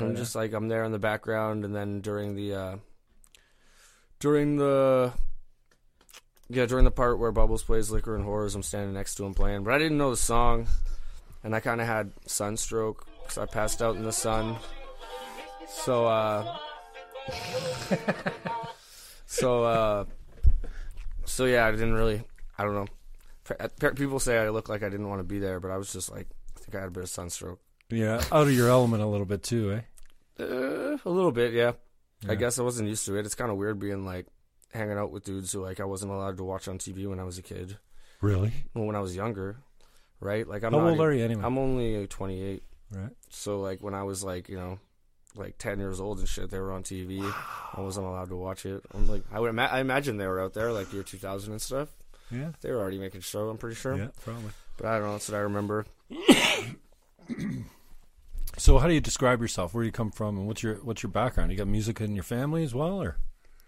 I'm 0.00 0.16
just 0.16 0.34
like 0.34 0.52
I'm 0.52 0.68
there 0.68 0.84
in 0.84 0.92
the 0.92 0.98
background, 0.98 1.64
and 1.64 1.74
then 1.74 2.00
during 2.00 2.34
the 2.34 2.54
uh, 2.54 2.76
during 4.18 4.56
the 4.56 5.12
yeah 6.48 6.66
during 6.66 6.84
the 6.84 6.90
part 6.90 7.18
where 7.18 7.30
Bubbles 7.32 7.62
plays 7.62 7.90
Liquor 7.90 8.16
and 8.16 8.24
Whores, 8.24 8.54
I'm 8.54 8.62
standing 8.62 8.94
next 8.94 9.14
to 9.16 9.24
him 9.24 9.34
playing. 9.34 9.64
But 9.64 9.74
I 9.74 9.78
didn't 9.78 9.98
know 9.98 10.10
the 10.10 10.16
song, 10.16 10.66
and 11.44 11.54
I 11.54 11.60
kind 11.60 11.80
of 11.80 11.86
had 11.86 12.12
sunstroke 12.26 13.06
because 13.22 13.38
I 13.38 13.46
passed 13.46 13.82
out 13.82 13.96
in 13.96 14.02
the 14.02 14.12
sun. 14.12 14.56
So 15.68 16.06
uh, 16.06 16.56
so 19.26 19.64
uh, 19.64 20.04
so 21.24 21.44
yeah, 21.44 21.66
I 21.66 21.70
didn't 21.70 21.94
really. 21.94 22.22
I 22.58 22.64
don't 22.64 22.74
know. 22.74 22.86
Pe- 23.44 23.68
pe- 23.80 23.94
People 23.94 24.20
say 24.20 24.38
I 24.38 24.48
look 24.50 24.68
like 24.68 24.82
I 24.82 24.88
didn't 24.88 25.08
want 25.08 25.20
to 25.20 25.24
be 25.24 25.38
there, 25.38 25.60
but 25.60 25.70
I 25.70 25.76
was 25.76 25.92
just 25.92 26.10
like, 26.10 26.28
I 26.56 26.60
think 26.60 26.74
I 26.74 26.80
had 26.80 26.88
a 26.88 26.92
bit 26.92 27.02
of 27.02 27.08
sunstroke. 27.08 27.60
Yeah, 27.92 28.22
out 28.32 28.46
of 28.48 28.52
your 28.52 28.68
element 28.68 29.02
a 29.02 29.06
little 29.06 29.26
bit 29.26 29.42
too, 29.42 29.72
eh? 29.72 30.42
Uh, 30.42 30.96
a 31.04 31.10
little 31.10 31.32
bit, 31.32 31.52
yeah. 31.52 31.72
I 32.28 32.34
guess 32.36 32.58
I 32.58 32.62
wasn't 32.62 32.88
used 32.88 33.04
to 33.06 33.16
it. 33.16 33.26
It's 33.26 33.34
kind 33.34 33.50
of 33.50 33.56
weird 33.56 33.78
being 33.78 34.04
like 34.06 34.26
hanging 34.72 34.96
out 34.96 35.10
with 35.10 35.24
dudes 35.24 35.52
who 35.52 35.60
like 35.62 35.80
I 35.80 35.84
wasn't 35.84 36.12
allowed 36.12 36.36
to 36.38 36.44
watch 36.44 36.68
on 36.68 36.78
TV 36.78 37.06
when 37.06 37.18
I 37.20 37.24
was 37.24 37.36
a 37.38 37.42
kid. 37.42 37.76
Really? 38.20 38.52
Well, 38.74 38.84
when 38.86 38.94
I 38.96 39.00
was 39.00 39.14
younger, 39.16 39.56
right? 40.20 40.46
Like 40.46 40.62
I'm 40.62 40.72
How 40.72 40.80
old 40.80 40.94
even- 40.94 41.04
are 41.04 41.12
you 41.12 41.24
anyway? 41.24 41.42
I'm 41.44 41.58
only 41.58 42.06
28. 42.06 42.62
right. 42.92 43.10
So 43.30 43.60
like 43.60 43.80
when 43.82 43.94
I 43.94 44.04
was 44.04 44.22
like 44.22 44.48
you 44.48 44.56
know, 44.56 44.78
like 45.34 45.58
10 45.58 45.80
years 45.80 45.98
old 46.00 46.20
and 46.20 46.28
shit, 46.28 46.48
they 46.50 46.60
were 46.60 46.72
on 46.72 46.84
TV. 46.84 47.20
I 47.74 47.80
wasn't 47.80 48.06
allowed 48.06 48.28
to 48.28 48.36
watch 48.36 48.64
it. 48.66 48.82
I'm 48.94 49.08
like 49.08 49.24
I 49.32 49.40
would 49.40 49.50
ima- 49.50 49.68
I 49.72 49.80
imagine 49.80 50.16
they 50.16 50.26
were 50.28 50.40
out 50.40 50.54
there 50.54 50.72
like 50.72 50.92
year 50.92 51.02
2000 51.02 51.52
and 51.52 51.60
stuff. 51.60 51.88
Yeah. 52.30 52.52
They 52.60 52.70
were 52.70 52.78
already 52.78 52.98
making 52.98 53.20
show. 53.22 53.48
I'm 53.48 53.58
pretty 53.58 53.76
sure. 53.76 53.96
Yeah, 53.96 54.08
probably. 54.22 54.52
But 54.76 54.86
I 54.86 54.98
don't 54.98 55.06
know. 55.08 55.12
That's 55.12 55.28
what 55.28 55.36
I 55.36 55.40
remember. 55.40 55.84
So 58.58 58.78
how 58.78 58.86
do 58.86 58.94
you 58.94 59.00
describe 59.00 59.40
yourself? 59.40 59.72
Where 59.74 59.82
do 59.82 59.86
you 59.86 59.92
come 59.92 60.10
from, 60.10 60.36
and 60.36 60.46
what's 60.46 60.62
your 60.62 60.76
what's 60.76 61.02
your 61.02 61.10
background? 61.10 61.50
You 61.50 61.58
got 61.58 61.66
music 61.68 62.00
in 62.00 62.14
your 62.14 62.24
family 62.24 62.62
as 62.64 62.74
well, 62.74 63.00
or 63.02 63.16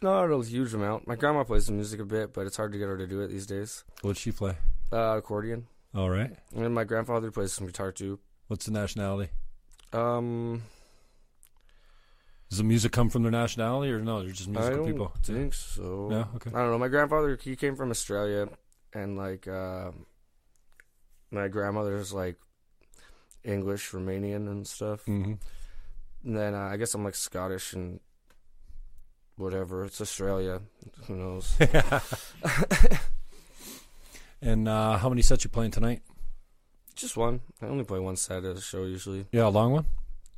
Not 0.02 0.24
a 0.30 0.42
huge 0.44 0.74
amount. 0.74 1.06
My 1.06 1.16
grandma 1.16 1.44
plays 1.44 1.66
the 1.66 1.72
music 1.72 2.00
a 2.00 2.04
bit, 2.04 2.32
but 2.34 2.46
it's 2.46 2.56
hard 2.56 2.72
to 2.72 2.78
get 2.78 2.88
her 2.88 2.98
to 2.98 3.06
do 3.06 3.20
it 3.20 3.28
these 3.28 3.46
days. 3.46 3.84
what'd 4.02 4.18
she 4.18 4.30
play? 4.32 4.56
Uh, 4.92 5.16
accordion. 5.18 5.66
All 5.94 6.10
right. 6.10 6.30
And 6.54 6.74
my 6.74 6.84
grandfather 6.84 7.30
plays 7.30 7.52
some 7.52 7.66
guitar 7.66 7.92
too. 7.92 8.18
What's 8.48 8.66
the 8.66 8.72
nationality? 8.72 9.30
Um, 9.92 10.62
Does 12.50 12.58
the 12.58 12.64
music 12.64 12.92
come 12.92 13.08
from 13.08 13.22
their 13.22 13.32
nationality, 13.32 13.90
or 13.92 14.00
no? 14.00 14.22
They're 14.22 14.32
just 14.32 14.48
I 14.50 14.52
musical 14.52 14.76
don't 14.78 14.86
people. 14.86 15.12
think 15.22 15.54
so. 15.54 16.08
Yeah. 16.10 16.24
Okay. 16.36 16.50
I 16.54 16.58
don't 16.60 16.72
know. 16.72 16.78
My 16.78 16.88
grandfather 16.88 17.38
he 17.40 17.56
came 17.56 17.74
from 17.74 17.90
Australia, 17.90 18.48
and 18.92 19.16
like 19.16 19.48
uh, 19.48 19.92
my 21.30 21.48
grandmother's 21.48 22.12
like 22.12 22.36
English, 23.44 23.90
Romanian, 23.92 24.48
and 24.50 24.66
stuff. 24.66 25.04
hmm 25.04 25.34
And 26.24 26.36
then 26.36 26.54
uh, 26.54 26.68
I 26.72 26.76
guess 26.76 26.94
I'm 26.94 27.04
like 27.04 27.14
Scottish 27.14 27.72
and 27.74 28.00
whatever. 29.36 29.84
It's 29.84 30.00
Australia. 30.00 30.60
Who 31.06 31.16
knows? 31.16 31.54
and 34.42 34.68
uh, 34.68 34.98
how 34.98 35.08
many 35.08 35.22
sets 35.22 35.44
you 35.44 35.50
playing 35.50 35.70
tonight? 35.72 36.02
Just 36.94 37.16
one. 37.16 37.40
I 37.60 37.66
only 37.66 37.84
play 37.84 37.98
one 37.98 38.16
set 38.16 38.44
at 38.44 38.56
a 38.56 38.60
show 38.60 38.84
usually. 38.84 39.26
Yeah, 39.32 39.46
a 39.46 39.48
long 39.48 39.72
one. 39.72 39.86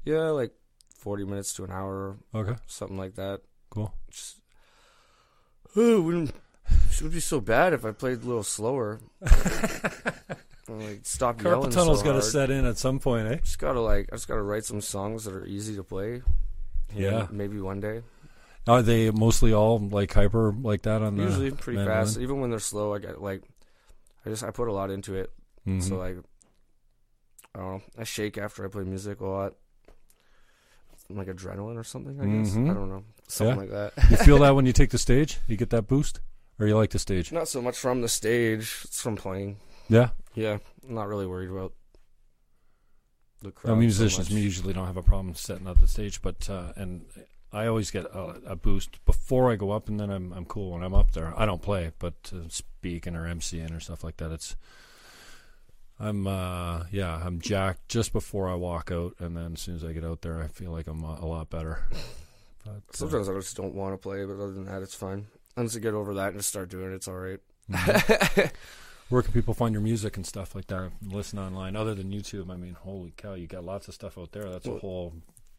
Yeah, 0.04 0.30
like 0.30 0.52
forty 0.96 1.24
minutes 1.24 1.52
to 1.54 1.64
an 1.64 1.70
hour, 1.70 2.16
Okay. 2.34 2.54
something 2.66 2.96
like 2.96 3.14
that. 3.16 3.40
Cool. 3.70 3.92
Just, 4.10 4.40
oh. 5.76 6.26
It 6.68 7.02
would 7.02 7.12
be 7.12 7.20
so 7.20 7.40
bad 7.40 7.74
if 7.74 7.84
I 7.84 7.92
played 7.92 8.22
a 8.22 8.26
little 8.26 8.42
slower. 8.42 8.98
Like 10.68 11.00
stop 11.04 11.40
yelling 11.42 11.70
Carpal 11.70 11.72
so 11.72 11.78
tunnel's 11.80 12.02
got 12.02 12.14
to 12.14 12.22
set 12.22 12.50
in 12.50 12.64
at 12.64 12.76
some 12.78 12.98
point, 12.98 13.28
eh? 13.28 13.36
Just 13.36 13.58
gotta 13.58 13.80
like, 13.80 14.08
I 14.12 14.16
just 14.16 14.26
gotta 14.28 14.42
write 14.42 14.64
some 14.64 14.80
songs 14.80 15.24
that 15.24 15.34
are 15.34 15.46
easy 15.46 15.76
to 15.76 15.84
play. 15.84 16.22
Yeah. 16.94 17.26
maybe 17.30 17.60
one 17.60 17.80
day. 17.80 18.02
Are 18.66 18.82
they 18.82 19.10
mostly 19.12 19.52
all 19.52 19.78
like 19.78 20.12
hyper 20.12 20.52
like 20.52 20.82
that 20.82 21.02
on 21.02 21.16
the 21.16 21.22
Usually 21.22 21.50
pretty 21.52 21.76
mandolin? 21.78 22.04
fast. 22.06 22.18
Even 22.18 22.40
when 22.40 22.50
they're 22.50 22.58
slow, 22.58 22.94
I 22.94 22.98
get 22.98 23.22
like, 23.22 23.42
I 24.24 24.30
just 24.30 24.42
I 24.42 24.50
put 24.50 24.66
a 24.68 24.72
lot 24.72 24.90
into 24.90 25.14
it. 25.14 25.30
Mhm. 25.66 25.82
So 25.82 25.96
like, 25.98 26.16
I 27.54 27.58
don't 27.60 27.68
know. 27.74 27.82
I 27.98 28.02
shake 28.04 28.36
after 28.38 28.64
I 28.64 28.68
play 28.68 28.82
music 28.82 29.20
a 29.20 29.26
lot. 29.26 29.54
Like 31.08 31.28
adrenaline 31.28 31.76
or 31.78 31.84
something. 31.84 32.20
I 32.20 32.24
guess 32.24 32.54
Mhm. 32.56 32.70
I 32.70 32.74
don't 32.74 32.88
know. 32.88 33.04
Something 33.28 33.54
Yeah. 33.70 33.76
like 33.84 33.94
that. 33.94 34.10
you 34.10 34.16
feel 34.24 34.38
that 34.40 34.56
when 34.56 34.66
you 34.66 34.72
take 34.72 34.90
the 34.90 34.98
stage, 34.98 35.38
you 35.46 35.56
get 35.56 35.70
that 35.70 35.86
boost. 35.86 36.18
or 36.58 36.66
you 36.66 36.74
like 36.74 36.90
the 36.90 36.98
stage? 36.98 37.30
Not 37.32 37.46
so 37.48 37.60
much 37.62 37.78
from 37.78 38.00
the 38.00 38.08
stage; 38.08 38.80
it's 38.84 39.00
from 39.02 39.14
playing. 39.14 39.58
Yeah, 39.88 40.10
Yeah, 40.34 40.58
I'm 40.88 40.94
not 40.94 41.08
really 41.08 41.26
worried 41.26 41.50
about 41.50 41.72
the 43.42 43.50
crowd. 43.52 43.72
no, 43.72 43.76
musicians 43.76 44.30
much. 44.30 44.40
usually 44.42 44.72
don't 44.72 44.86
have 44.86 44.96
a 44.96 45.02
problem 45.02 45.34
setting 45.34 45.66
up 45.66 45.80
the 45.80 45.88
stage, 45.88 46.22
but 46.22 46.48
uh, 46.50 46.72
and 46.76 47.04
I 47.52 47.66
always 47.66 47.90
get 47.90 48.04
a, 48.06 48.40
a 48.46 48.56
boost 48.56 49.04
before 49.04 49.50
I 49.52 49.56
go 49.56 49.70
up, 49.70 49.88
and 49.88 49.98
then 50.00 50.10
I'm 50.10 50.32
I'm 50.32 50.44
cool 50.44 50.72
when 50.72 50.82
I'm 50.82 50.94
up 50.94 51.12
there. 51.12 51.32
I 51.36 51.46
don't 51.46 51.62
play, 51.62 51.92
but 51.98 52.32
uh, 52.34 52.48
speaking 52.48 53.14
or 53.14 53.24
MCing 53.26 53.76
or 53.76 53.80
stuff 53.80 54.02
like 54.02 54.16
that, 54.18 54.32
it's 54.32 54.56
I'm 55.98 56.26
uh 56.26 56.84
yeah 56.90 57.22
I'm 57.24 57.40
jacked 57.40 57.88
just 57.88 58.12
before 58.12 58.48
I 58.48 58.54
walk 58.54 58.90
out, 58.90 59.14
and 59.18 59.36
then 59.36 59.52
as 59.54 59.60
soon 59.60 59.76
as 59.76 59.84
I 59.84 59.92
get 59.92 60.04
out 60.04 60.22
there, 60.22 60.42
I 60.42 60.48
feel 60.48 60.70
like 60.72 60.86
I'm 60.88 61.02
a, 61.04 61.18
a 61.22 61.26
lot 61.26 61.48
better. 61.50 61.84
But, 62.64 62.70
uh, 62.72 62.80
Sometimes 62.92 63.28
I 63.28 63.34
just 63.34 63.56
don't 63.56 63.74
want 63.74 63.94
to 63.94 63.98
play, 63.98 64.24
but 64.24 64.34
other 64.34 64.52
than 64.52 64.64
that, 64.64 64.82
it's 64.82 64.94
fine. 64.94 65.26
Once 65.56 65.74
you 65.74 65.80
get 65.80 65.94
over 65.94 66.14
that 66.14 66.28
and 66.30 66.38
just 66.38 66.48
start 66.48 66.68
doing 66.68 66.90
it, 66.92 66.96
it's 66.96 67.06
all 67.08 67.14
right. 67.14 67.40
mhm. 67.70 68.50
Where 69.08 69.22
can 69.22 69.32
people 69.32 69.54
find 69.54 69.72
your 69.72 69.82
music 69.82 70.16
and 70.16 70.26
stuff 70.26 70.54
like 70.54 70.66
that? 70.66 70.90
Listen 71.02 71.38
online, 71.38 71.76
other 71.76 71.94
than 71.94 72.10
YouTube. 72.10 72.50
I 72.50 72.56
mean, 72.56 72.74
holy 72.74 73.12
cow, 73.16 73.34
you 73.34 73.46
got 73.46 73.64
lots 73.64 73.86
of 73.88 73.94
stuff 73.94 74.18
out 74.18 74.32
there. 74.32 74.50
That's 74.50 74.66
a 74.66 74.70
Well, 74.70 74.78
whole. 74.80 75.12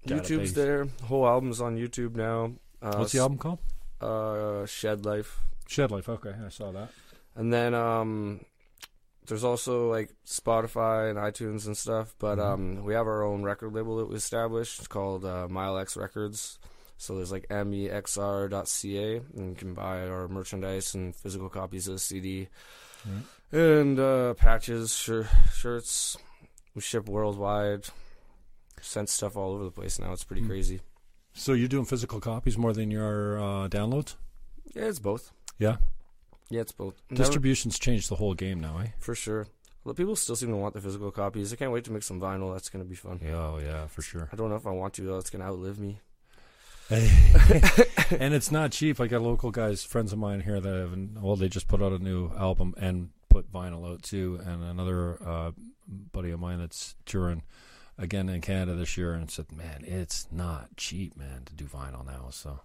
YouTube's 0.05 0.51
database. 0.51 0.53
there. 0.53 0.87
Whole 1.05 1.25
album's 1.27 1.61
on 1.61 1.77
YouTube 1.77 2.15
now. 2.15 2.53
Uh, 2.81 2.95
What's 2.97 3.13
the 3.13 3.19
album 3.19 3.37
called? 3.37 3.59
Uh, 4.01 4.65
Shed 4.65 5.05
Life. 5.05 5.39
Shed 5.67 5.91
Life. 5.91 6.09
Okay, 6.09 6.33
I 6.45 6.49
saw 6.49 6.71
that. 6.71 6.89
And 7.35 7.51
then 7.53 7.73
um, 7.73 8.41
there's 9.27 9.43
also 9.43 9.89
like 9.89 10.11
Spotify 10.25 11.09
and 11.09 11.17
iTunes 11.17 11.65
and 11.67 11.75
stuff. 11.77 12.15
But 12.19 12.37
Mhm. 12.39 12.45
um, 12.53 12.83
we 12.83 12.93
have 12.93 13.07
our 13.07 13.23
own 13.23 13.43
record 13.43 13.73
label 13.73 13.97
that 13.97 14.05
we 14.09 14.15
established. 14.15 14.79
It's 14.79 14.87
called 14.87 15.23
uh, 15.25 15.47
Mile 15.49 15.77
X 15.77 15.95
Records. 15.97 16.59
So 16.97 17.15
there's 17.15 17.31
like 17.31 17.47
mexr.ca, 17.49 19.17
and 19.35 19.49
you 19.49 19.55
can 19.55 19.73
buy 19.73 20.07
our 20.07 20.27
merchandise 20.27 20.93
and 20.95 21.15
physical 21.15 21.47
copies 21.49 21.87
of 21.87 21.93
the 21.95 21.99
CD 21.99 22.47
Right. 23.05 23.23
And 23.51 23.99
uh, 23.99 24.33
patches, 24.35 24.95
shir- 24.95 25.29
shirts. 25.53 26.17
We 26.75 26.81
ship 26.81 27.07
worldwide. 27.09 27.85
Sent 28.81 29.09
stuff 29.09 29.35
all 29.35 29.53
over 29.53 29.63
the 29.63 29.71
place 29.71 29.99
now. 29.99 30.13
It's 30.13 30.23
pretty 30.23 30.43
Hmm. 30.43 30.49
crazy. 30.49 30.81
So 31.33 31.53
you're 31.53 31.67
doing 31.67 31.85
physical 31.85 32.19
copies 32.19 32.57
more 32.57 32.73
than 32.73 32.89
your 32.91 33.37
uh, 33.39 33.67
downloads? 33.67 34.15
Yeah, 34.75 34.85
it's 34.85 34.99
both. 34.99 35.31
Yeah. 35.59 35.77
Yeah, 36.49 36.61
it's 36.61 36.71
both. 36.71 36.95
Distribution's 37.13 37.77
changed 37.77 38.09
the 38.09 38.15
whole 38.15 38.33
game 38.33 38.59
now, 38.59 38.77
eh? 38.79 38.87
for 38.99 39.13
sure. 39.15 39.47
Well, 39.83 39.93
people 39.93 40.15
still 40.15 40.35
seem 40.35 40.49
to 40.49 40.55
want 40.55 40.73
the 40.73 40.81
physical 40.81 41.11
copies. 41.11 41.51
I 41.53 41.55
can't 41.55 41.71
wait 41.71 41.83
to 41.85 41.91
make 41.91 42.03
some 42.03 42.19
vinyl. 42.19 42.53
That's 42.53 42.69
gonna 42.69 42.83
be 42.85 42.95
fun. 42.95 43.19
Yeah, 43.23 43.35
oh, 43.35 43.59
yeah, 43.63 43.87
for 43.87 44.01
sure. 44.01 44.29
I 44.31 44.35
don't 44.35 44.49
know 44.49 44.55
if 44.55 44.65
I 44.67 44.71
want 44.71 44.93
to 44.95 45.01
though. 45.03 45.17
It's 45.17 45.29
gonna 45.29 45.45
outlive 45.45 45.79
me. 45.79 45.99
and 46.89 48.33
it's 48.33 48.51
not 48.51 48.71
cheap. 48.71 48.99
I 48.99 49.07
got 49.07 49.21
local 49.21 49.51
guys, 49.51 49.83
friends 49.83 50.13
of 50.13 50.19
mine 50.19 50.41
here 50.41 50.59
that 50.59 50.69
have, 50.73 51.23
well, 51.23 51.35
they 51.35 51.49
just 51.49 51.67
put 51.67 51.81
out 51.81 51.91
a 51.91 51.99
new 51.99 52.31
album 52.37 52.73
and 52.77 53.09
put 53.29 53.51
vinyl 53.51 53.91
out 53.91 54.03
too. 54.03 54.39
And 54.46 54.63
another 54.63 55.17
uh, 55.25 55.51
buddy 55.88 56.31
of 56.31 56.39
mine 56.39 56.60
that's 56.60 56.96
touring 57.05 57.43
again 57.98 58.29
in 58.29 58.41
Canada 58.41 58.75
this 58.75 58.98
year 58.98 59.13
and 59.13 59.29
said, 59.29 59.51
man, 59.51 59.84
it's 59.86 60.27
not 60.31 60.75
cheap, 60.77 61.17
man, 61.17 61.43
to 61.46 61.53
do 61.53 61.65
vinyl 61.65 62.05
now. 62.05 62.27
So, 62.31 62.60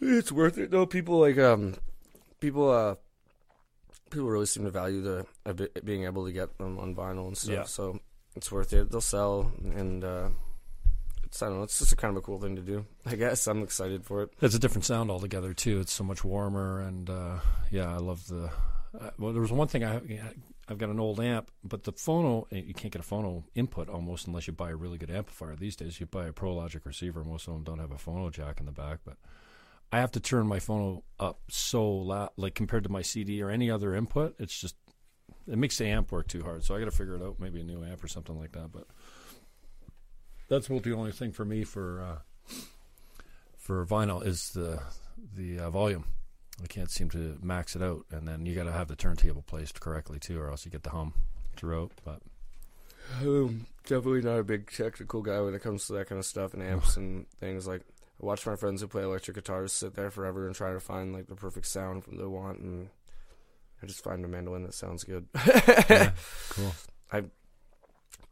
It's 0.00 0.32
worth 0.32 0.58
it 0.58 0.70
though. 0.70 0.86
People 0.86 1.20
like 1.20 1.38
um, 1.38 1.74
people 2.40 2.70
uh, 2.70 2.96
people 4.10 4.28
really 4.28 4.46
seem 4.46 4.64
to 4.64 4.70
value 4.70 5.02
the 5.02 5.70
being 5.84 6.04
able 6.04 6.26
to 6.26 6.32
get 6.32 6.58
them 6.58 6.78
on 6.78 6.94
vinyl 6.94 7.26
and 7.28 7.36
stuff. 7.36 7.54
Yeah. 7.54 7.64
So 7.64 8.00
it's 8.34 8.52
worth 8.52 8.72
it. 8.72 8.90
They'll 8.90 9.00
sell 9.00 9.52
and 9.62 10.04
uh, 10.04 10.28
it's 11.24 11.42
I 11.42 11.46
don't 11.46 11.58
know. 11.58 11.62
It's 11.64 11.78
just 11.78 11.92
a 11.92 11.96
kind 11.96 12.12
of 12.12 12.18
a 12.18 12.20
cool 12.22 12.40
thing 12.40 12.56
to 12.56 12.62
do. 12.62 12.84
I 13.04 13.16
guess 13.16 13.46
I'm 13.46 13.62
excited 13.62 14.04
for 14.04 14.22
it. 14.22 14.30
It's 14.40 14.54
a 14.54 14.58
different 14.58 14.84
sound 14.84 15.10
altogether 15.10 15.52
too. 15.52 15.80
It's 15.80 15.92
so 15.92 16.04
much 16.04 16.24
warmer, 16.24 16.80
and 16.80 17.10
uh, 17.10 17.38
yeah, 17.70 17.92
I 17.92 17.98
love 17.98 18.26
the. 18.28 18.50
Uh, 18.98 19.10
well, 19.18 19.32
there 19.32 19.42
was 19.42 19.52
one 19.52 19.68
thing 19.68 19.84
I 19.84 20.00
I've 20.68 20.78
got 20.78 20.88
an 20.88 20.98
old 20.98 21.20
amp, 21.20 21.50
but 21.62 21.84
the 21.84 21.92
phono 21.92 22.46
you 22.50 22.74
can't 22.74 22.92
get 22.92 23.04
a 23.04 23.08
phono 23.08 23.44
input 23.54 23.88
almost 23.88 24.26
unless 24.26 24.46
you 24.46 24.52
buy 24.52 24.70
a 24.70 24.76
really 24.76 24.98
good 24.98 25.10
amplifier 25.10 25.54
these 25.54 25.76
days. 25.76 26.00
You 26.00 26.06
buy 26.06 26.26
a 26.26 26.32
ProLogic 26.32 26.84
receiver, 26.84 27.24
most 27.24 27.46
of 27.46 27.54
them 27.54 27.64
don't 27.64 27.78
have 27.78 27.92
a 27.92 27.96
phono 27.96 28.30
jack 28.30 28.60
in 28.60 28.66
the 28.66 28.72
back, 28.72 29.00
but 29.04 29.16
I 29.92 30.00
have 30.00 30.12
to 30.12 30.20
turn 30.20 30.46
my 30.46 30.58
phono 30.58 31.02
up 31.20 31.40
so 31.48 31.86
loud, 31.86 32.30
like 32.36 32.54
compared 32.54 32.84
to 32.84 32.90
my 32.90 33.02
CD 33.02 33.42
or 33.42 33.50
any 33.50 33.70
other 33.70 33.94
input. 33.94 34.34
It's 34.38 34.58
just 34.58 34.76
it 35.46 35.58
makes 35.58 35.78
the 35.78 35.86
amp 35.86 36.10
work 36.10 36.28
too 36.28 36.42
hard. 36.42 36.64
So 36.64 36.74
I 36.74 36.78
got 36.78 36.86
to 36.86 36.90
figure 36.90 37.14
it 37.14 37.22
out, 37.22 37.38
maybe 37.38 37.60
a 37.60 37.64
new 37.64 37.84
amp 37.84 38.02
or 38.02 38.08
something 38.08 38.38
like 38.38 38.52
that. 38.52 38.72
But 38.72 38.86
that's 40.48 40.68
what 40.68 40.82
the 40.82 40.94
only 40.94 41.12
thing 41.12 41.32
for 41.32 41.44
me 41.44 41.64
for. 41.64 42.02
Uh, 42.02 42.18
for 43.66 43.84
vinyl 43.84 44.24
is 44.24 44.50
the 44.50 44.80
the 45.34 45.58
uh, 45.58 45.70
volume. 45.70 46.04
I 46.62 46.66
can't 46.66 46.90
seem 46.90 47.10
to 47.10 47.38
max 47.42 47.76
it 47.76 47.82
out, 47.82 48.06
and 48.10 48.26
then 48.26 48.46
you 48.46 48.54
got 48.54 48.64
to 48.64 48.72
have 48.72 48.88
the 48.88 48.96
turntable 48.96 49.42
placed 49.42 49.80
correctly 49.80 50.18
too, 50.18 50.40
or 50.40 50.50
else 50.50 50.64
you 50.64 50.70
get 50.70 50.82
the 50.84 50.90
hum 50.90 51.12
throughout. 51.56 51.92
But 52.04 52.22
Um, 53.20 53.66
definitely 53.84 54.22
not 54.22 54.38
a 54.38 54.44
big 54.44 54.70
technical 54.70 55.22
guy 55.22 55.40
when 55.40 55.54
it 55.54 55.62
comes 55.62 55.86
to 55.86 55.92
that 55.94 56.08
kind 56.08 56.18
of 56.18 56.24
stuff 56.24 56.54
and 56.54 56.62
amps 56.62 56.96
and 56.96 57.28
things. 57.40 57.66
Like 57.66 57.82
I 58.22 58.26
watch 58.26 58.46
my 58.46 58.56
friends 58.56 58.80
who 58.80 58.88
play 58.88 59.02
electric 59.02 59.34
guitars 59.34 59.72
sit 59.72 59.94
there 59.94 60.10
forever 60.10 60.46
and 60.46 60.56
try 60.56 60.72
to 60.72 60.80
find 60.80 61.12
like 61.12 61.26
the 61.26 61.36
perfect 61.36 61.66
sound 61.66 62.04
they 62.10 62.24
want, 62.24 62.60
and 62.60 62.88
I 63.82 63.86
just 63.86 64.02
find 64.02 64.24
a 64.24 64.28
mandolin 64.28 64.62
that 64.64 64.74
sounds 64.74 65.04
good. 65.04 65.26
yeah, 65.90 66.12
cool. 66.48 66.72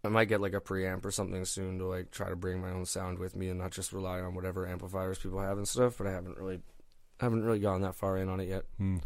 I 0.05 0.09
might 0.09 0.27
get 0.27 0.41
like 0.43 0.53
a 0.53 0.61
preamp 0.61 1.05
or 1.07 1.11
something 1.11 1.45
soon 1.47 1.79
to 1.79 1.87
like 1.87 2.11
try 2.11 2.29
to 2.29 2.37
bring 2.37 2.61
my 2.61 2.71
own 2.71 2.85
sound 2.85 3.19
with 3.19 3.35
me 3.35 3.49
and 3.49 3.59
not 3.59 3.71
just 3.71 3.93
rely 3.93 4.21
on 4.21 4.35
whatever 4.35 4.69
amplifiers 4.69 5.19
people 5.19 5.41
have 5.41 5.57
and 5.57 5.67
stuff. 5.67 5.97
But 5.97 6.07
I 6.09 6.13
haven't 6.13 6.37
really, 6.37 6.61
haven't 7.21 7.45
really 7.45 7.61
gone 7.61 7.83
that 7.83 7.95
far 7.95 8.17
in 8.19 8.29
on 8.29 8.41
it 8.41 8.49
yet. 8.49 8.65
Hmm. 8.79 8.99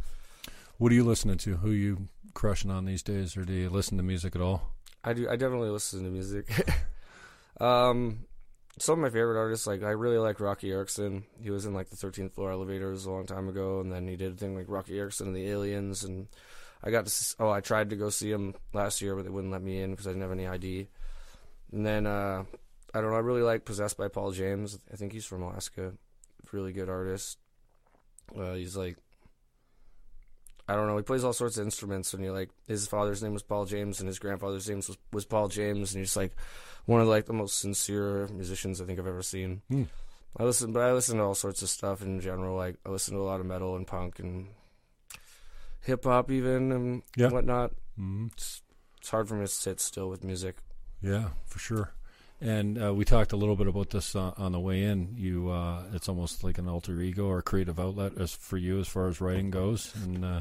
What 0.78 0.92
are 0.92 0.94
you 0.94 1.04
listening 1.04 1.38
to? 1.38 1.56
Who 1.56 1.70
you 1.70 2.08
crushing 2.34 2.70
on 2.70 2.84
these 2.84 3.02
days, 3.02 3.36
or 3.36 3.44
do 3.44 3.52
you 3.52 3.68
listen 3.70 3.96
to 3.96 4.02
music 4.02 4.36
at 4.36 4.42
all? 4.42 4.72
I 5.04 5.12
do. 5.12 5.28
I 5.28 5.36
definitely 5.36 5.70
listen 5.70 6.04
to 6.04 6.10
music. 6.10 6.48
um, 7.60 8.20
some 8.78 8.94
of 8.94 8.98
my 9.00 9.10
favorite 9.10 9.38
artists, 9.38 9.66
like 9.66 9.82
I 9.82 9.90
really 9.90 10.18
like 10.18 10.40
Roky 10.40 10.70
Erickson. 10.70 11.24
He 11.40 11.50
was 11.50 11.66
in 11.66 11.74
like 11.74 11.88
the 11.90 11.96
13th 11.96 12.32
Floor 12.32 12.52
Elevators 12.52 13.06
a 13.06 13.10
long 13.10 13.26
time 13.26 13.48
ago, 13.48 13.80
and 13.80 13.92
then 13.92 14.06
he 14.06 14.16
did 14.16 14.32
a 14.32 14.36
thing 14.36 14.54
like 14.56 14.68
Roky 14.68 14.98
Erickson 14.98 15.26
and 15.26 15.36
the 15.36 15.48
Aliens. 15.48 16.04
And 16.04 16.28
I 16.82 16.90
got 16.90 17.00
to. 17.06 17.08
s- 17.08 17.34
Oh, 17.40 17.50
I 17.50 17.60
tried 17.60 17.90
to 17.90 17.96
go 17.96 18.10
see 18.10 18.30
him 18.30 18.54
last 18.72 19.02
year, 19.02 19.14
but 19.16 19.24
they 19.24 19.30
wouldn't 19.30 19.52
let 19.52 19.62
me 19.62 19.80
in 19.80 19.90
because 19.90 20.06
I 20.06 20.10
didn't 20.10 20.22
have 20.22 20.32
any 20.32 20.46
ID. 20.46 20.88
And 21.72 21.84
then 21.84 22.06
uh, 22.06 22.44
I 22.94 23.00
don't 23.00 23.10
know. 23.10 23.16
I 23.16 23.20
really 23.20 23.42
like 23.42 23.64
Possessed 23.64 23.96
by 23.96 24.08
Paul 24.08 24.30
James. 24.32 24.78
I 24.92 24.96
think 24.96 25.12
he's 25.12 25.26
from 25.26 25.42
Alaska. 25.42 25.92
Really 26.52 26.72
good 26.72 26.88
artist. 26.88 27.38
Uh, 28.37 28.54
he's 28.54 28.76
like 28.76 28.97
I 30.70 30.75
don't 30.75 30.87
know. 30.87 30.97
He 30.99 31.02
plays 31.02 31.25
all 31.25 31.32
sorts 31.32 31.56
of 31.56 31.64
instruments, 31.64 32.12
and 32.12 32.23
you're 32.23 32.35
like 32.35 32.50
his 32.66 32.87
father's 32.87 33.23
name 33.23 33.32
was 33.32 33.42
Paul 33.42 33.64
James, 33.64 34.00
and 34.00 34.06
his 34.06 34.18
grandfather's 34.18 34.68
name 34.68 34.78
was, 34.78 34.97
was 35.12 35.25
Paul 35.25 35.49
James, 35.49 35.94
and 35.94 36.00
he's 36.02 36.16
like 36.16 36.32
one 36.85 37.00
of 37.00 37.08
like 37.08 37.25
the 37.26 37.32
most 37.32 37.58
sincere 37.58 38.28
musicians 38.28 38.80
I 38.80 38.85
think 38.85 38.99
I've 38.99 39.06
ever 39.06 39.23
seen. 39.23 39.62
Hmm. 39.70 39.85
I 40.37 40.44
listen, 40.44 40.73
but 40.73 40.82
I 40.82 40.92
listen 40.92 41.16
to 41.16 41.23
all 41.25 41.35
sorts 41.35 41.62
of 41.62 41.70
stuff 41.70 42.02
in 42.02 42.20
general. 42.20 42.54
Like 42.54 42.76
I 42.85 42.90
listen 42.90 43.14
to 43.14 43.20
a 43.20 43.25
lot 43.25 43.40
of 43.40 43.47
metal 43.47 43.76
and 43.76 43.87
punk 43.87 44.18
and 44.18 44.49
hip 45.80 46.04
hop, 46.04 46.30
even 46.30 46.70
and 46.70 47.02
Yeah. 47.16 47.30
whatnot. 47.30 47.70
Mm-hmm. 47.99 48.26
It's, 48.35 48.62
it's 48.99 49.08
hard 49.08 49.26
for 49.26 49.35
me 49.37 49.44
to 49.47 49.49
sit 49.49 49.80
still 49.80 50.11
with 50.11 50.23
music. 50.23 50.56
Yeah, 51.00 51.30
for 51.47 51.58
sure. 51.58 51.92
And 52.40 52.83
uh, 52.83 52.95
we 52.95 53.04
talked 53.04 53.33
a 53.33 53.37
little 53.37 53.57
bit 53.57 53.66
about 53.66 53.90
this 53.90 54.14
uh, 54.14 54.33
on 54.37 54.52
the 54.52 54.61
way 54.61 54.85
in. 54.85 55.14
You, 55.16 55.50
uh, 55.50 55.83
it's 55.92 56.09
almost 56.09 56.45
like 56.45 56.59
an 56.59 56.68
alter 56.68 57.00
ego 57.00 57.26
or 57.26 57.42
creative 57.42 57.80
outlet 57.80 58.12
as 58.16 58.33
for 58.33 58.57
you 58.57 58.78
as 58.78 58.87
far 58.87 59.09
as 59.09 59.21
writing 59.21 59.50
goes. 59.50 59.92
And 60.04 60.25
uh, 60.25 60.40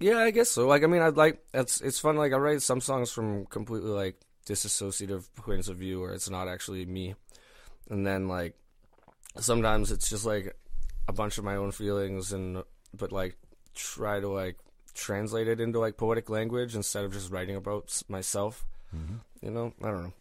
Yeah, 0.00 0.16
I 0.16 0.30
guess 0.30 0.48
so. 0.48 0.66
Like, 0.66 0.82
I 0.82 0.86
mean, 0.86 1.02
I'd 1.02 1.18
like 1.18 1.44
it's 1.52 1.82
it's 1.82 1.98
fun. 1.98 2.16
Like, 2.16 2.32
I 2.32 2.36
write 2.36 2.62
some 2.62 2.80
songs 2.80 3.12
from 3.12 3.44
completely 3.46 3.90
like 3.90 4.18
disassociative 4.46 5.28
points 5.36 5.68
of 5.68 5.76
view, 5.76 6.00
where 6.00 6.14
it's 6.14 6.30
not 6.30 6.48
actually 6.48 6.86
me, 6.86 7.14
and 7.90 8.06
then 8.06 8.26
like 8.26 8.54
sometimes 9.38 9.92
it's 9.92 10.08
just 10.08 10.24
like 10.24 10.56
a 11.06 11.12
bunch 11.12 11.36
of 11.36 11.44
my 11.44 11.56
own 11.56 11.70
feelings, 11.70 12.32
and 12.32 12.62
but 12.96 13.12
like 13.12 13.36
try 13.74 14.20
to 14.20 14.28
like 14.28 14.56
translate 14.94 15.48
it 15.48 15.60
into 15.60 15.78
like 15.78 15.98
poetic 15.98 16.30
language 16.30 16.74
instead 16.74 17.04
of 17.04 17.12
just 17.12 17.30
writing 17.30 17.56
about 17.56 18.02
myself. 18.08 18.64
You 19.42 19.50
know, 19.50 19.72
I 19.82 19.86
don't 19.86 20.02
know. 20.04 20.12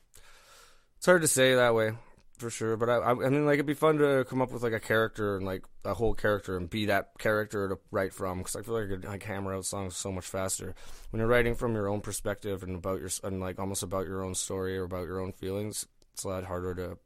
It's 0.97 1.05
hard 1.05 1.21
to 1.21 1.27
say 1.27 1.55
that 1.55 1.73
way 1.75 1.91
for 2.37 2.49
sure, 2.49 2.77
but 2.77 2.89
I, 2.89 2.95
I, 2.95 3.11
I 3.11 3.29
mean, 3.29 3.45
like 3.45 3.55
it'd 3.55 3.65
be 3.65 3.73
fun 3.73 3.97
to 3.97 4.25
come 4.29 4.41
up 4.41 4.51
with 4.51 4.63
like 4.63 4.73
a 4.73 4.79
character 4.79 5.35
and 5.37 5.45
like 5.45 5.63
a 5.83 5.93
whole 5.93 6.13
character 6.13 6.55
and 6.57 6.69
be 6.69 6.85
that 6.85 7.11
character 7.19 7.67
to 7.69 7.77
write 7.91 8.13
from 8.13 8.37
because 8.39 8.55
I 8.55 8.61
feel 8.61 8.75
like 8.75 8.85
I 8.85 8.87
could 8.87 9.05
like 9.05 9.23
hammer 9.23 9.53
out 9.53 9.65
songs 9.65 9.95
so 9.97 10.11
much 10.11 10.25
faster 10.25 10.73
when 11.09 11.19
you're 11.19 11.27
writing 11.27 11.55
from 11.55 11.73
your 11.73 11.87
own 11.89 11.99
perspective 12.01 12.63
and 12.63 12.75
about 12.75 12.99
your 13.01 13.09
and 13.23 13.39
like 13.41 13.59
almost 13.59 13.83
about 13.83 14.07
your 14.07 14.23
own 14.23 14.35
story 14.35 14.77
or 14.77 14.83
about 14.83 15.05
your 15.07 15.19
own 15.19 15.33
feelings. 15.33 15.85
It's 16.13 16.23
a 16.23 16.29
lot 16.29 16.45
harder 16.45 16.73
to 16.75 16.97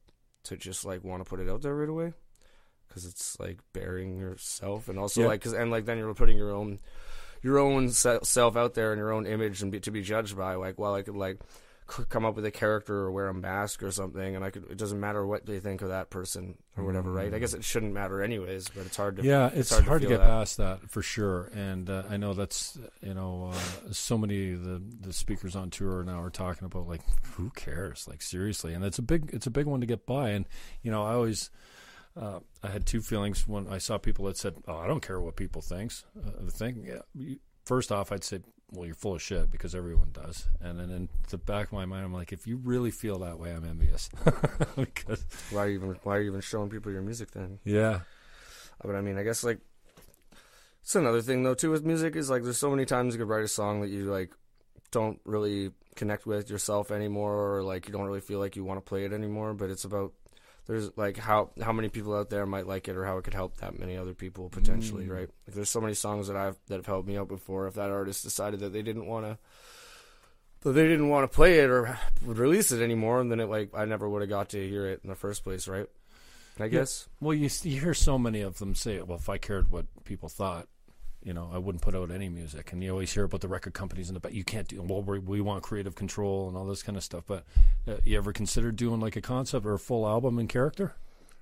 to 0.45 0.57
just 0.57 0.85
like 0.85 1.03
want 1.03 1.23
to 1.23 1.29
put 1.29 1.39
it 1.39 1.49
out 1.49 1.61
there 1.61 1.75
right 1.75 1.89
away 1.89 2.13
because 2.87 3.05
it's 3.05 3.39
like 3.39 3.59
bearing 3.73 4.17
yourself 4.19 4.87
and 4.87 4.99
also 4.99 5.21
Yeah. 5.21 5.27
like 5.27 5.41
cause, 5.41 5.53
and 5.53 5.71
like 5.71 5.85
then 5.85 5.97
you're 5.97 6.13
putting 6.13 6.37
your 6.37 6.51
own 6.51 6.79
your 7.41 7.57
own 7.59 7.89
se- 7.89 8.19
self 8.23 8.55
out 8.55 8.73
there 8.75 8.91
and 8.91 8.99
your 8.99 9.11
own 9.11 9.25
image 9.25 9.61
and 9.63 9.71
be, 9.71 9.79
to 9.81 9.91
be 9.91 10.01
judged 10.03 10.37
by 10.37 10.55
like 10.55 10.77
well 10.77 10.93
I 10.93 11.01
could 11.01 11.15
like 11.15 11.39
come 12.09 12.25
up 12.25 12.35
with 12.35 12.45
a 12.45 12.51
character 12.51 12.95
or 12.95 13.11
wear 13.11 13.27
a 13.27 13.33
mask 13.33 13.83
or 13.83 13.91
something, 13.91 14.35
and 14.35 14.43
I 14.43 14.49
could. 14.49 14.69
It 14.69 14.77
doesn't 14.77 14.99
matter 14.99 15.25
what 15.25 15.45
they 15.45 15.59
think 15.59 15.81
of 15.81 15.89
that 15.89 16.09
person 16.09 16.57
or 16.77 16.83
whatever, 16.83 17.11
right? 17.11 17.33
I 17.33 17.39
guess 17.39 17.53
it 17.53 17.63
shouldn't 17.63 17.93
matter 17.93 18.21
anyways, 18.21 18.69
but 18.69 18.85
it's 18.85 18.97
hard 18.97 19.17
to. 19.17 19.23
Yeah, 19.23 19.49
it's, 19.53 19.71
hard 19.71 19.85
hard, 19.85 20.01
to 20.01 20.07
to, 20.07 20.13
get 20.13 20.19
that. 20.19 20.27
past 20.27 20.57
that 20.57 20.89
for 20.89 21.01
sure. 21.01 21.51
And 21.53 21.89
uh, 21.89 22.03
I 22.09 22.17
know 22.17 22.33
that's 22.33 22.77
you 23.01 23.13
know 23.13 23.51
uh, 23.53 23.91
so 23.91 24.17
many 24.17 24.53
of 24.53 24.63
the 24.63 24.81
the 25.01 25.13
speakers 25.13 25.55
on 25.55 25.69
tour 25.69 26.03
now 26.03 26.21
are 26.21 26.29
talking 26.29 26.65
about 26.65 26.87
like 26.87 27.01
who 27.35 27.49
cares 27.51 28.07
like 28.07 28.21
seriously, 28.21 28.73
and 28.73 28.83
it's 28.83 28.99
a 28.99 29.03
big 29.03 29.29
it's 29.33 29.47
a 29.47 29.51
big 29.51 29.65
one 29.65 29.81
to 29.81 29.87
get 29.87 30.05
by. 30.05 30.29
And 30.29 30.45
you 30.81 30.91
know 30.91 31.03
I 31.03 31.13
always. 31.13 31.49
Uh, 32.15 32.39
I 32.61 32.67
had 32.67 32.85
two 32.85 33.01
feelings 33.01 33.47
when 33.47 33.67
I 33.67 33.79
saw 33.79 33.97
people 33.97 34.25
that 34.25 34.37
said, 34.37 34.57
"Oh, 34.67 34.77
I 34.77 34.85
don't 34.85 35.01
care 35.01 35.19
what 35.19 35.35
people 35.35 35.63
thinks." 35.63 36.05
Uh, 36.15 36.47
think, 36.47 36.85
yeah, 36.85 36.99
you- 37.15 37.39
first 37.65 37.91
off, 37.91 38.11
I'd 38.11 38.23
say, 38.23 38.41
"Well, 38.73 38.85
you're 38.85 38.95
full 38.95 39.15
of 39.15 39.21
shit," 39.21 39.51
because 39.51 39.73
everyone 39.75 40.09
does. 40.11 40.47
And 40.61 40.79
then 40.79 40.89
in 40.89 41.09
the 41.29 41.37
back 41.37 41.67
of 41.67 41.73
my 41.73 41.85
mind, 41.85 42.05
I'm 42.05 42.13
like, 42.13 42.33
if 42.33 42.47
you 42.47 42.57
really 42.57 42.91
feel 42.91 43.19
that 43.19 43.39
way, 43.39 43.51
I'm 43.53 43.63
envious. 43.65 44.09
because 44.75 45.25
Why 45.51 45.63
are 45.65 45.69
you 45.69 45.75
even 45.77 45.89
Why 46.03 46.17
are 46.17 46.21
you 46.21 46.29
even 46.29 46.41
showing 46.41 46.69
people 46.69 46.91
your 46.91 47.01
music 47.01 47.31
then? 47.31 47.59
yeah, 47.63 47.89
uh, 47.89 47.99
But 48.85 48.95
I 48.95 49.01
mean, 49.01 49.17
I 49.17 49.23
guess 49.23 49.43
like 49.43 49.59
it's 50.81 50.95
another 50.95 51.21
thing 51.21 51.43
though 51.43 51.53
too 51.55 51.71
with 51.71 51.85
music 51.85 52.15
is 52.15 52.29
like 52.29 52.43
there's 52.43 52.57
so 52.57 52.69
many 52.69 52.85
times 52.85 53.13
you 53.13 53.19
could 53.19 53.29
write 53.29 53.43
a 53.43 53.47
song 53.47 53.81
that 53.81 53.89
you 53.89 54.05
like 54.11 54.31
don't 54.91 55.19
really 55.25 55.71
connect 55.95 56.25
with 56.25 56.49
yourself 56.49 56.91
anymore, 56.91 57.55
or 57.57 57.63
like 57.63 57.87
you 57.87 57.93
don't 57.93 58.05
really 58.05 58.19
feel 58.21 58.39
like 58.39 58.55
you 58.55 58.63
want 58.63 58.77
to 58.83 58.87
play 58.89 59.05
it 59.05 59.13
anymore. 59.13 59.53
But 59.53 59.69
it's 59.69 59.85
about 59.85 60.13
there's 60.65 60.95
like 60.97 61.17
how 61.17 61.49
how 61.61 61.73
many 61.73 61.89
people 61.89 62.15
out 62.15 62.29
there 62.29 62.45
might 62.45 62.67
like 62.67 62.87
it, 62.87 62.95
or 62.95 63.05
how 63.05 63.17
it 63.17 63.23
could 63.23 63.33
help 63.33 63.57
that 63.57 63.77
many 63.77 63.97
other 63.97 64.13
people 64.13 64.49
potentially, 64.49 65.05
mm. 65.05 65.11
right? 65.11 65.29
Like 65.47 65.55
there's 65.55 65.69
so 65.69 65.81
many 65.81 65.93
songs 65.93 66.27
that 66.27 66.37
I've 66.37 66.57
that 66.67 66.75
have 66.75 66.85
helped 66.85 67.07
me 67.07 67.17
out 67.17 67.27
before. 67.27 67.67
If 67.67 67.75
that 67.75 67.89
artist 67.89 68.23
decided 68.23 68.61
that 68.61 68.73
they 68.73 68.81
didn't 68.81 69.05
want 69.05 69.25
to. 69.25 69.37
That 70.61 70.71
they 70.71 70.87
didn't 70.87 71.09
want 71.09 71.29
to 71.29 71.35
play 71.35 71.59
it 71.59 71.69
or 71.69 71.99
would 72.25 72.37
release 72.37 72.71
it 72.71 72.81
anymore, 72.81 73.19
and 73.19 73.29
then 73.29 73.41
it 73.41 73.49
like 73.49 73.71
I 73.75 73.83
never 73.83 74.07
would 74.07 74.21
have 74.21 74.29
got 74.29 74.49
to 74.49 74.69
hear 74.69 74.87
it 74.87 75.01
in 75.03 75.09
the 75.09 75.15
first 75.15 75.43
place, 75.43 75.67
right? 75.67 75.87
I 76.59 76.67
guess. 76.67 77.09
Well, 77.19 77.33
you, 77.33 77.49
you 77.63 77.81
hear 77.81 77.93
so 77.93 78.17
many 78.17 78.41
of 78.41 78.59
them 78.59 78.75
say, 78.75 79.01
"Well, 79.01 79.17
if 79.17 79.27
I 79.27 79.37
cared 79.37 79.71
what 79.71 79.87
people 80.05 80.29
thought, 80.29 80.67
you 81.23 81.33
know, 81.33 81.49
I 81.53 81.57
wouldn't 81.57 81.81
put 81.81 81.95
out 81.95 82.11
any 82.11 82.29
music." 82.29 82.71
And 82.71 82.83
you 82.83 82.91
always 82.91 83.13
hear 83.13 83.23
about 83.23 83.41
the 83.41 83.47
record 83.47 83.73
companies 83.73 84.09
in 84.09 84.13
the 84.13 84.19
back. 84.19 84.33
You 84.33 84.43
can't 84.43 84.67
do. 84.67 84.81
Well, 84.81 85.01
we, 85.01 85.19
we 85.19 85.41
want 85.41 85.63
creative 85.63 85.95
control 85.95 86.47
and 86.47 86.57
all 86.57 86.65
this 86.65 86.83
kind 86.83 86.97
of 86.97 87.03
stuff. 87.03 87.23
But 87.27 87.45
uh, 87.87 87.95
you 88.03 88.17
ever 88.17 88.33
considered 88.33 88.75
doing 88.75 88.99
like 88.99 89.15
a 89.15 89.21
concept 89.21 89.65
or 89.65 89.73
a 89.73 89.79
full 89.79 90.07
album 90.07 90.39
in 90.39 90.47
character? 90.47 90.95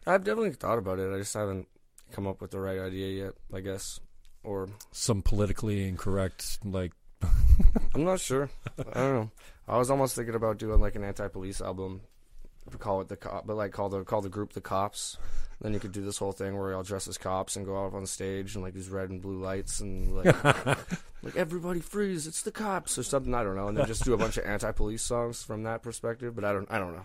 I've 0.05 0.23
definitely 0.23 0.51
thought 0.53 0.77
about 0.77 0.99
it. 0.99 1.13
I 1.13 1.17
just 1.19 1.33
haven't 1.33 1.67
come 2.11 2.27
up 2.27 2.41
with 2.41 2.51
the 2.51 2.59
right 2.59 2.79
idea 2.79 3.25
yet, 3.25 3.33
I 3.53 3.61
guess. 3.61 3.99
Or 4.43 4.69
Some 4.91 5.21
politically 5.21 5.87
incorrect, 5.87 6.59
like 6.65 6.93
I'm 7.93 8.03
not 8.03 8.19
sure. 8.19 8.49
I 8.79 8.99
don't 8.99 9.13
know. 9.13 9.31
I 9.67 9.77
was 9.77 9.91
almost 9.91 10.15
thinking 10.15 10.35
about 10.35 10.57
doing 10.57 10.81
like 10.81 10.95
an 10.95 11.03
anti-police 11.03 11.61
album. 11.61 12.01
Call 12.79 13.01
it 13.01 13.07
the 13.09 13.17
cop, 13.17 13.45
but 13.45 13.55
like 13.55 13.71
call 13.71 13.89
the 13.89 14.03
call 14.03 14.21
the 14.21 14.29
group 14.29 14.53
the 14.53 14.61
cops. 14.61 15.17
Then 15.61 15.73
you 15.73 15.79
could 15.79 15.91
do 15.91 16.03
this 16.03 16.17
whole 16.17 16.31
thing 16.31 16.57
where 16.57 16.69
we 16.69 16.73
all 16.73 16.81
dress 16.81 17.07
as 17.07 17.19
cops 17.19 17.55
and 17.55 17.65
go 17.65 17.85
out 17.85 17.93
on 17.93 18.05
stage 18.07 18.55
and 18.55 18.63
like 18.63 18.73
these 18.73 18.89
red 18.89 19.11
and 19.11 19.21
blue 19.21 19.39
lights 19.39 19.79
and 19.79 20.15
like 20.15 20.43
like 21.23 21.35
everybody 21.35 21.79
freeze, 21.79 22.25
it's 22.25 22.41
the 22.41 22.51
cops 22.51 22.97
or 22.97 23.03
something. 23.03 23.33
I 23.33 23.43
don't 23.43 23.55
know, 23.55 23.67
and 23.67 23.77
then 23.77 23.85
just 23.85 24.03
do 24.03 24.13
a 24.13 24.17
bunch 24.17 24.37
of 24.37 24.45
anti-police 24.45 25.03
songs 25.03 25.43
from 25.43 25.63
that 25.63 25.83
perspective. 25.83 26.35
But 26.35 26.45
I 26.45 26.53
don't 26.53 26.71
I 26.71 26.79
don't 26.79 26.93
know. 26.93 27.03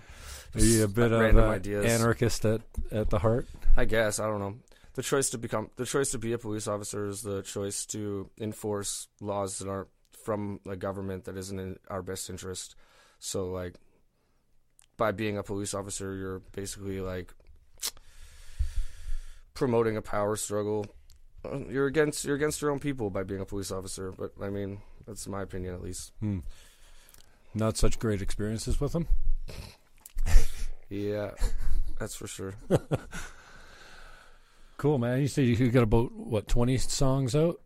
are 0.54 0.60
you 0.60 0.84
a 0.84 0.88
bit 0.88 1.02
like, 1.02 1.12
of 1.12 1.20
random 1.20 1.44
uh, 1.44 1.52
ideas. 1.52 1.84
anarchist 1.84 2.44
at 2.46 2.62
at 2.90 3.10
the 3.10 3.18
heart? 3.18 3.46
I 3.76 3.84
guess 3.84 4.18
I 4.18 4.26
don't 4.26 4.40
know. 4.40 4.54
The 4.94 5.02
choice 5.02 5.28
to 5.30 5.38
become 5.38 5.70
the 5.76 5.84
choice 5.84 6.10
to 6.12 6.18
be 6.18 6.32
a 6.32 6.38
police 6.38 6.66
officer 6.66 7.06
is 7.06 7.20
the 7.20 7.42
choice 7.42 7.84
to 7.86 8.30
enforce 8.40 9.08
laws 9.20 9.58
that 9.58 9.68
aren't 9.68 9.88
from 10.24 10.60
a 10.66 10.76
government 10.76 11.24
that 11.26 11.36
isn't 11.36 11.58
in 11.58 11.78
our 11.88 12.02
best 12.02 12.30
interest. 12.30 12.74
So 13.18 13.50
like 13.50 13.74
by 14.96 15.12
being 15.12 15.36
a 15.38 15.42
police 15.42 15.74
officer, 15.74 16.14
you're 16.14 16.40
basically 16.52 17.00
like 17.00 17.32
promoting 19.54 19.96
a 19.96 20.02
power 20.02 20.36
struggle. 20.36 20.86
Uh, 21.44 21.58
You're 21.68 21.86
against 21.86 22.24
you're 22.24 22.36
against 22.36 22.60
your 22.60 22.70
own 22.70 22.78
people 22.80 23.08
by 23.10 23.22
being 23.22 23.40
a 23.40 23.44
police 23.46 23.70
officer, 23.70 24.12
but 24.12 24.32
I 24.42 24.50
mean, 24.50 24.80
that's 25.06 25.26
my 25.28 25.42
opinion 25.42 25.74
at 25.74 25.82
least. 25.82 26.12
Hmm. 26.20 26.40
Not 27.54 27.76
such 27.76 27.98
great 27.98 28.20
experiences 28.20 28.80
with 28.80 28.92
them. 28.92 29.06
Yeah. 30.90 31.30
That's 31.98 32.14
for 32.14 32.26
sure. 32.26 32.54
Cool, 34.78 34.98
man. 34.98 35.22
You 35.22 35.28
said 35.28 35.46
you 35.46 35.70
got 35.70 35.84
about 35.84 36.12
what 36.12 36.48
twenty 36.48 36.76
songs 36.76 37.34
out, 37.34 37.60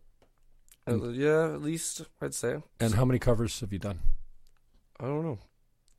Uh, 0.87 1.09
yeah, 1.09 1.53
at 1.53 1.61
least 1.61 2.03
I'd 2.21 2.33
say. 2.33 2.63
and 2.79 2.93
how 2.95 3.03
many 3.03 3.19
covers 3.19 3.59
have 3.59 3.73
you 3.73 3.79
done? 3.79 3.99
I 4.97 5.07
don't 5.07 5.23
know. 5.23 5.37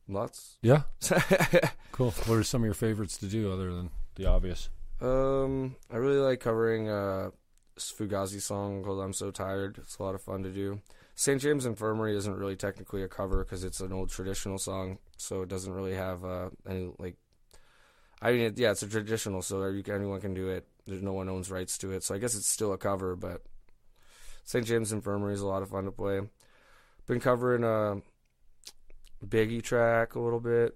Lots. 0.07 0.57
Yeah, 0.61 0.83
cool. 1.93 2.11
What 2.25 2.35
are 2.37 2.43
some 2.43 2.61
of 2.61 2.65
your 2.65 2.73
favorites 2.73 3.17
to 3.19 3.25
do 3.27 3.51
other 3.51 3.73
than 3.73 3.89
the 4.15 4.25
obvious? 4.25 4.69
Um, 5.01 5.75
I 5.91 5.95
really 5.97 6.17
like 6.17 6.39
covering 6.39 6.89
uh, 6.89 7.29
this 7.75 7.93
Fugazi 7.97 8.41
song 8.41 8.83
called 8.83 9.01
"I'm 9.01 9.13
So 9.13 9.31
Tired." 9.31 9.77
It's 9.77 9.97
a 9.97 10.03
lot 10.03 10.15
of 10.15 10.21
fun 10.21 10.43
to 10.43 10.49
do. 10.51 10.81
St. 11.15 11.39
James 11.39 11.65
Infirmary 11.65 12.17
isn't 12.17 12.35
really 12.35 12.55
technically 12.55 13.03
a 13.03 13.07
cover 13.07 13.43
because 13.43 13.63
it's 13.63 13.79
an 13.79 13.93
old 13.93 14.09
traditional 14.09 14.57
song, 14.57 14.97
so 15.17 15.41
it 15.43 15.49
doesn't 15.49 15.71
really 15.73 15.93
have 15.93 16.25
uh, 16.25 16.49
any 16.67 16.91
like. 16.99 17.15
I 18.21 18.31
mean, 18.31 18.41
it, 18.41 18.57
yeah, 18.57 18.71
it's 18.71 18.83
a 18.83 18.87
traditional, 18.87 19.41
so 19.41 19.65
you 19.67 19.83
can- 19.83 19.95
anyone 19.95 20.21
can 20.21 20.33
do 20.33 20.47
it. 20.49 20.67
There's 20.87 21.01
no 21.01 21.13
one 21.13 21.29
owns 21.29 21.51
rights 21.51 21.77
to 21.79 21.91
it, 21.91 22.03
so 22.03 22.15
I 22.15 22.17
guess 22.17 22.35
it's 22.35 22.47
still 22.47 22.73
a 22.73 22.77
cover. 22.77 23.15
But 23.15 23.41
St. 24.43 24.65
James 24.65 24.91
Infirmary 24.91 25.33
is 25.33 25.41
a 25.41 25.47
lot 25.47 25.61
of 25.63 25.69
fun 25.69 25.85
to 25.85 25.91
play. 25.91 26.21
Been 27.07 27.19
covering 27.19 27.63
a 27.63 28.01
Biggie 29.25 29.61
track 29.63 30.15
a 30.15 30.19
little 30.19 30.39
bit. 30.39 30.75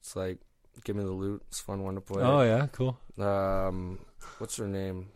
It's 0.00 0.16
like 0.16 0.38
"Give 0.84 0.96
Me 0.96 1.04
the 1.04 1.10
Loot." 1.10 1.42
It's 1.48 1.60
a 1.60 1.64
fun 1.64 1.82
one 1.82 1.94
to 1.96 2.00
play. 2.00 2.22
Oh 2.22 2.42
yeah, 2.42 2.66
cool. 2.72 2.98
Um, 3.18 3.98
what's 4.38 4.56
her 4.56 4.66
name? 4.66 5.08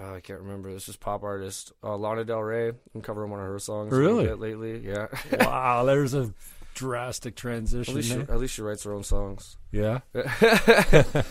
Uh, 0.00 0.14
I 0.14 0.20
can't 0.20 0.40
remember. 0.40 0.72
This 0.72 0.88
is 0.88 0.96
pop 0.96 1.22
artist 1.24 1.72
uh, 1.82 1.96
Lana 1.96 2.24
Del 2.24 2.40
Rey. 2.42 2.72
I'm 2.94 3.00
covering 3.02 3.30
one 3.30 3.40
of 3.40 3.46
her 3.46 3.58
songs 3.58 3.92
Really? 3.92 4.28
lately. 4.32 4.78
Yeah, 4.86 5.06
wow, 5.40 5.84
there's 5.84 6.14
a 6.14 6.32
drastic 6.74 7.32
at 7.32 7.36
transition. 7.36 7.94
least 7.94 8.08
she, 8.08 8.14
at 8.20 8.38
least 8.38 8.54
she 8.54 8.62
writes 8.62 8.84
her 8.84 8.92
own 8.92 9.02
songs. 9.04 9.56
Yeah. 9.72 10.00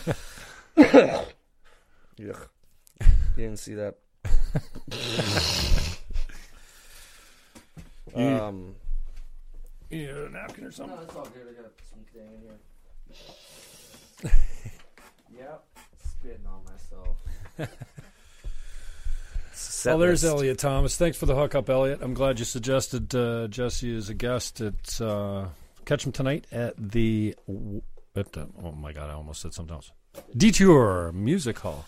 Yeah, 2.20 2.32
you 3.00 3.36
didn't 3.36 3.58
see 3.60 3.74
that. 3.74 3.94
Um, 8.14 8.74
You 9.90 9.98
need 9.98 10.10
a 10.10 10.30
napkin 10.30 10.64
or 10.64 10.70
something? 10.70 10.96
no, 10.96 11.02
it's 11.02 11.16
all 11.16 11.24
good. 11.26 11.46
I 11.48 11.62
got 11.62 11.72
some 11.90 12.04
thing 12.12 12.28
in 12.34 12.40
here. 12.42 14.32
yep, 15.38 15.64
spitting 15.98 16.46
on 16.46 16.64
myself. 16.64 17.16
Well, 19.84 19.98
there's 19.98 20.24
Elliot 20.24 20.58
Thomas. 20.58 20.96
Thanks 20.96 21.16
for 21.16 21.26
the 21.26 21.34
hookup, 21.34 21.68
Elliot. 21.68 22.00
I'm 22.02 22.14
glad 22.14 22.38
you 22.38 22.44
suggested 22.44 23.14
uh, 23.14 23.48
Jesse 23.48 23.96
as 23.96 24.08
a 24.08 24.14
guest. 24.14 24.60
It's 24.60 25.00
uh, 25.00 25.48
catch 25.84 26.04
him 26.04 26.12
tonight 26.12 26.46
at 26.52 26.74
the 26.76 27.34
at 28.14 28.32
the, 28.32 28.48
oh 28.62 28.72
my 28.72 28.92
god, 28.92 29.10
I 29.10 29.14
almost 29.14 29.40
said 29.40 29.54
something 29.54 29.74
else. 29.74 29.90
Detour 30.36 31.12
Music 31.12 31.58
Hall. 31.58 31.84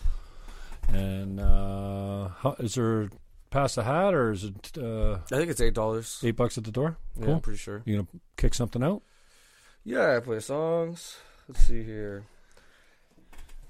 And 0.89 1.39
uh, 1.39 2.29
how, 2.39 2.55
is 2.59 2.75
there 2.75 3.09
pass 3.51 3.75
the 3.75 3.83
hat 3.83 4.13
or 4.15 4.31
is 4.31 4.45
it 4.45 4.77
uh, 4.77 5.19
I 5.31 5.35
think 5.37 5.51
it's 5.51 5.61
eight 5.61 5.73
dollars. 5.75 6.19
eight 6.23 6.35
bucks 6.35 6.57
at 6.57 6.63
the 6.63 6.71
door? 6.71 6.97
Yeah, 7.19 7.25
Cool. 7.25 7.35
I'm 7.35 7.41
pretty 7.41 7.59
sure. 7.59 7.83
You 7.85 7.97
gonna 7.97 8.07
kick 8.37 8.53
something 8.55 8.81
out? 8.83 9.03
Yeah, 9.83 10.15
I 10.17 10.19
play 10.21 10.39
songs. 10.39 11.17
Let's 11.47 11.61
see 11.67 11.83
here. 11.83 12.23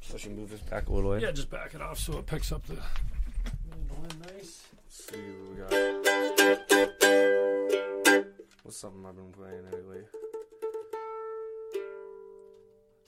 So 0.01 0.15
I 0.15 0.17
should 0.17 0.35
move 0.37 0.49
this 0.49 0.61
back 0.61 0.87
a 0.87 0.93
little. 0.93 1.13
Eh? 1.13 1.19
Yeah, 1.19 1.31
just 1.31 1.49
back 1.49 1.73
it 1.75 1.81
off 1.81 1.97
so 1.99 2.17
it 2.19 2.25
picks 2.25 2.51
up 2.51 2.65
the. 2.67 2.75
Nice. 4.33 4.63
Let's 4.83 5.05
see 5.09 5.17
what 5.17 5.49
we 5.49 5.55
got. 5.61 5.71
What's 8.63 8.77
something 8.77 9.05
I've 9.05 9.15
been 9.15 9.31
playing 9.31 9.63
lately? 9.71 10.01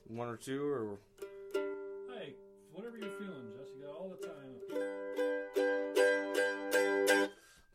One 0.07 0.27
or 0.27 0.37
two, 0.37 0.63
or 0.65 0.97
Hey, 2.15 2.33
whatever 2.73 2.97
you're 2.97 3.09
feeling, 3.09 3.51
Jesse. 3.57 3.71
You 3.79 3.85
got 3.85 3.95
all 3.95 4.09
the 4.09 4.27
time. 4.27 5.02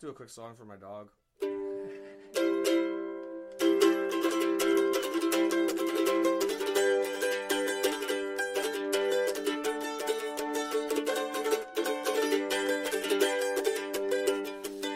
Do 0.01 0.11
a 0.11 0.13
quick 0.13 0.29
song 0.29 0.55
for 0.55 0.65
my 0.65 0.77
dog. 0.77 1.09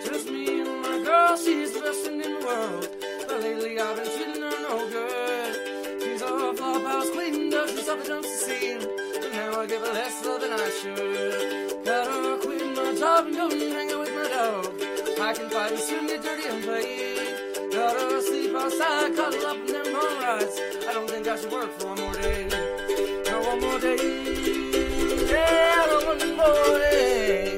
Just 0.04 0.30
me 0.30 0.60
and 0.60 0.82
my 0.82 1.02
girl, 1.04 1.36
she's 1.36 1.72
the 1.72 1.80
best 1.80 2.04
thing 2.04 2.22
in 2.22 2.38
the 2.38 2.46
world. 2.46 2.88
But 3.26 3.40
lately 3.40 3.80
I've 3.80 3.96
been 3.96 4.06
treating 4.06 4.42
her 4.42 4.50
no 4.50 4.88
good. 4.88 6.00
She's 6.00 6.22
a 6.22 6.26
flophouse 6.26 7.12
queen, 7.12 7.50
does 7.50 7.72
herself 7.72 8.04
a 8.04 8.06
jumps 8.06 8.46
the 8.46 8.54
scene. 8.54 8.82
And 9.24 9.32
now 9.32 9.62
I 9.62 9.66
give 9.66 9.80
her 9.80 9.92
less 9.92 10.24
love 10.24 10.40
than 10.42 10.52
I 10.52 10.70
should. 10.80 11.84
Gotta 11.84 12.38
quit 12.40 12.76
my 12.76 12.94
job 12.94 13.26
and 13.26 13.34
go 13.34 13.50
and 13.50 13.60
hang 13.60 13.90
out 13.90 13.98
with 13.98 14.14
my 14.14 14.28
dog. 14.28 14.81
I 15.22 15.32
can 15.34 15.48
fight 15.50 15.70
and 15.70 15.80
swim, 15.80 16.06
dirty 16.08 16.48
and 16.48 16.64
play. 16.64 17.70
Gotta 17.70 18.22
sleep 18.22 18.56
outside, 18.56 19.14
cuddle 19.14 19.46
up 19.46 19.56
in 19.56 19.66
them 19.66 19.92
moonrise. 19.92 20.58
I 20.88 20.92
don't 20.94 21.08
think 21.08 21.28
I 21.28 21.36
should 21.36 21.52
work 21.52 21.70
for 21.78 21.86
one 21.86 22.00
more 22.00 22.12
day. 22.14 22.48
No, 23.26 23.40
one 23.42 23.60
more 23.60 23.78
day. 23.78 23.96
Yeah, 25.30 25.86
no, 25.86 26.06
one 26.06 26.36
more 26.36 26.78
day. 26.78 27.51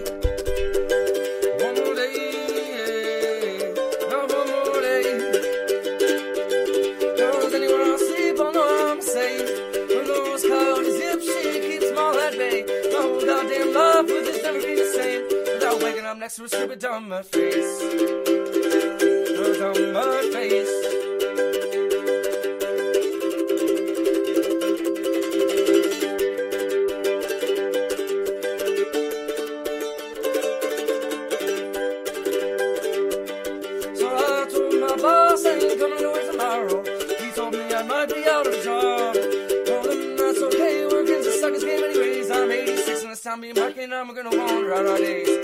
Anyways. 41.72 42.30
I'm 42.30 42.50
86 42.50 43.02
and 43.02 43.12
this 43.12 43.20
time 43.22 43.40
me 43.40 43.50
and 43.50 43.58
Mikey 43.58 43.82
and 43.82 43.94
I'm 43.94 44.12
gonna 44.12 44.36
wander 44.36 44.74
out 44.74 44.86
our 44.86 44.98
days. 44.98 45.34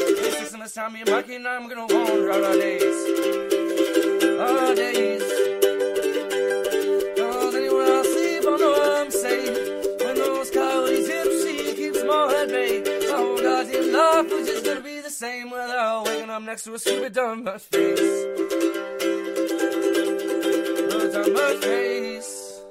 86 0.70 0.76
and 0.76 0.94
this 0.94 1.14
time 1.14 1.28
me 1.28 1.37
and 1.37 1.48
I'm 1.48 1.68
gonna 1.68 1.87
wander 1.87 2.30
out 2.30 2.44
our 2.44 2.54
days. 2.54 2.83
Our 4.40 4.74
days. 4.74 5.22
Cause 7.16 7.54
anywhere 7.54 7.87
I 7.87 8.02
sleep, 8.02 8.44
I 8.46 8.56
know 8.56 9.00
I'm 9.00 9.11
safe. 9.11 10.00
When 10.00 10.14
those 10.16 10.50
coyotes 10.50 11.09
hip, 11.09 11.26
she 11.42 11.74
keeps 11.74 12.04
my 12.04 12.33
head 12.33 12.50
at 12.50 13.11
Oh, 13.11 13.16
whole 13.16 13.38
goddamn 13.38 13.92
life 13.92 14.33
was 14.33 14.46
just 14.46 14.64
gonna 14.64 14.80
be 14.80 15.00
the 15.00 15.11
same 15.11 15.50
without 15.50 16.06
waking 16.06 16.30
up 16.30 16.42
next 16.42 16.64
to 16.64 16.74
a 16.74 16.78
stupid 16.78 17.14
dumb 17.14 17.44
face. 17.59 18.24
Dumb 21.12 21.61
face. 21.61 22.62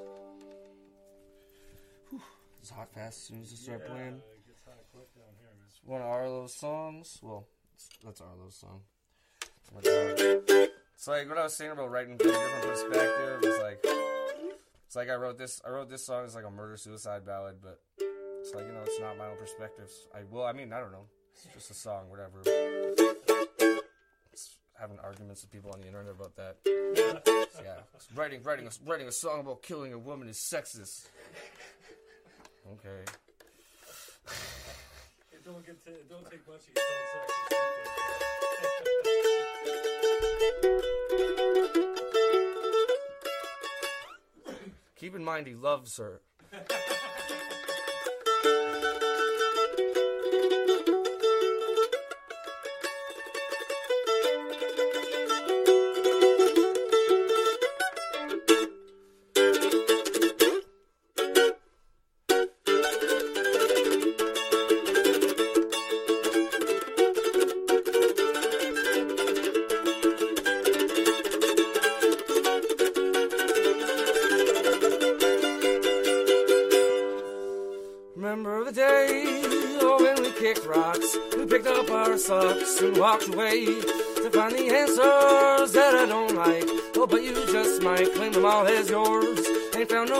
Whew. 2.08 2.22
It's 2.60 2.70
hot 2.70 2.88
fast 2.94 3.18
as 3.18 3.24
soon 3.24 3.42
as 3.42 3.50
you 3.50 3.56
start 3.56 3.86
playing. 3.86 4.22
It's 5.66 5.80
one 5.84 6.00
of 6.00 6.06
Arlo's 6.06 6.54
songs. 6.54 7.18
Well, 7.22 7.46
that's 8.04 8.20
Arlo's 8.20 8.56
song. 8.56 8.80
That's 9.74 9.88
uh, 9.88 10.66
It's 10.94 11.08
like 11.08 11.28
what 11.28 11.38
I 11.38 11.44
was 11.44 11.56
saying 11.56 11.70
about 11.72 11.90
writing 11.90 12.18
from 12.18 12.28
a 12.28 12.32
different 12.32 12.62
perspective. 12.64 13.38
It's 13.42 13.58
like 13.62 13.84
it's 14.86 14.96
like 14.96 15.08
I 15.08 15.14
wrote 15.14 15.38
this. 15.38 15.62
I 15.66 15.70
wrote 15.70 15.88
this 15.88 16.04
song 16.04 16.24
as 16.24 16.34
like 16.34 16.44
a 16.44 16.50
murder 16.50 16.76
suicide 16.76 17.24
ballad, 17.24 17.56
but 17.62 17.80
it's 18.40 18.52
like 18.54 18.66
you 18.66 18.72
know 18.72 18.82
it's 18.84 19.00
not 19.00 19.16
my 19.16 19.26
own 19.28 19.36
perspectives. 19.38 20.08
I 20.14 20.20
well, 20.30 20.44
I 20.44 20.52
mean 20.52 20.72
I 20.72 20.80
don't 20.80 20.92
know. 20.92 21.06
It's 21.32 21.46
just 21.54 21.70
a 21.70 21.74
song, 21.74 22.10
whatever. 22.10 22.42
It's 24.32 24.56
having 24.78 24.98
arguments 24.98 25.42
with 25.42 25.52
people 25.52 25.70
on 25.72 25.80
the 25.80 25.86
internet 25.86 26.14
about 26.14 26.36
that. 26.36 26.56
Yeah, 27.62 27.80
writing 28.14 28.42
writing 28.42 28.66
a, 28.66 28.70
writing 28.90 29.06
a 29.08 29.12
song 29.12 29.40
about 29.40 29.62
killing 29.62 29.92
a 29.92 29.98
woman 29.98 30.28
is 30.28 30.38
sexist. 30.38 31.08
Okay. 32.72 33.04
It 35.40 35.46
don't 35.46 35.64
get 35.64 35.82
to, 35.86 35.90
it 35.90 36.06
don't 36.06 36.30
take 36.30 36.46
much 36.46 36.66
to 36.66 36.72
get 36.72 36.84
told 44.44 44.68
Keep 44.96 45.16
in 45.16 45.24
mind 45.24 45.46
he 45.46 45.54
loves 45.54 45.96
her. 45.96 46.20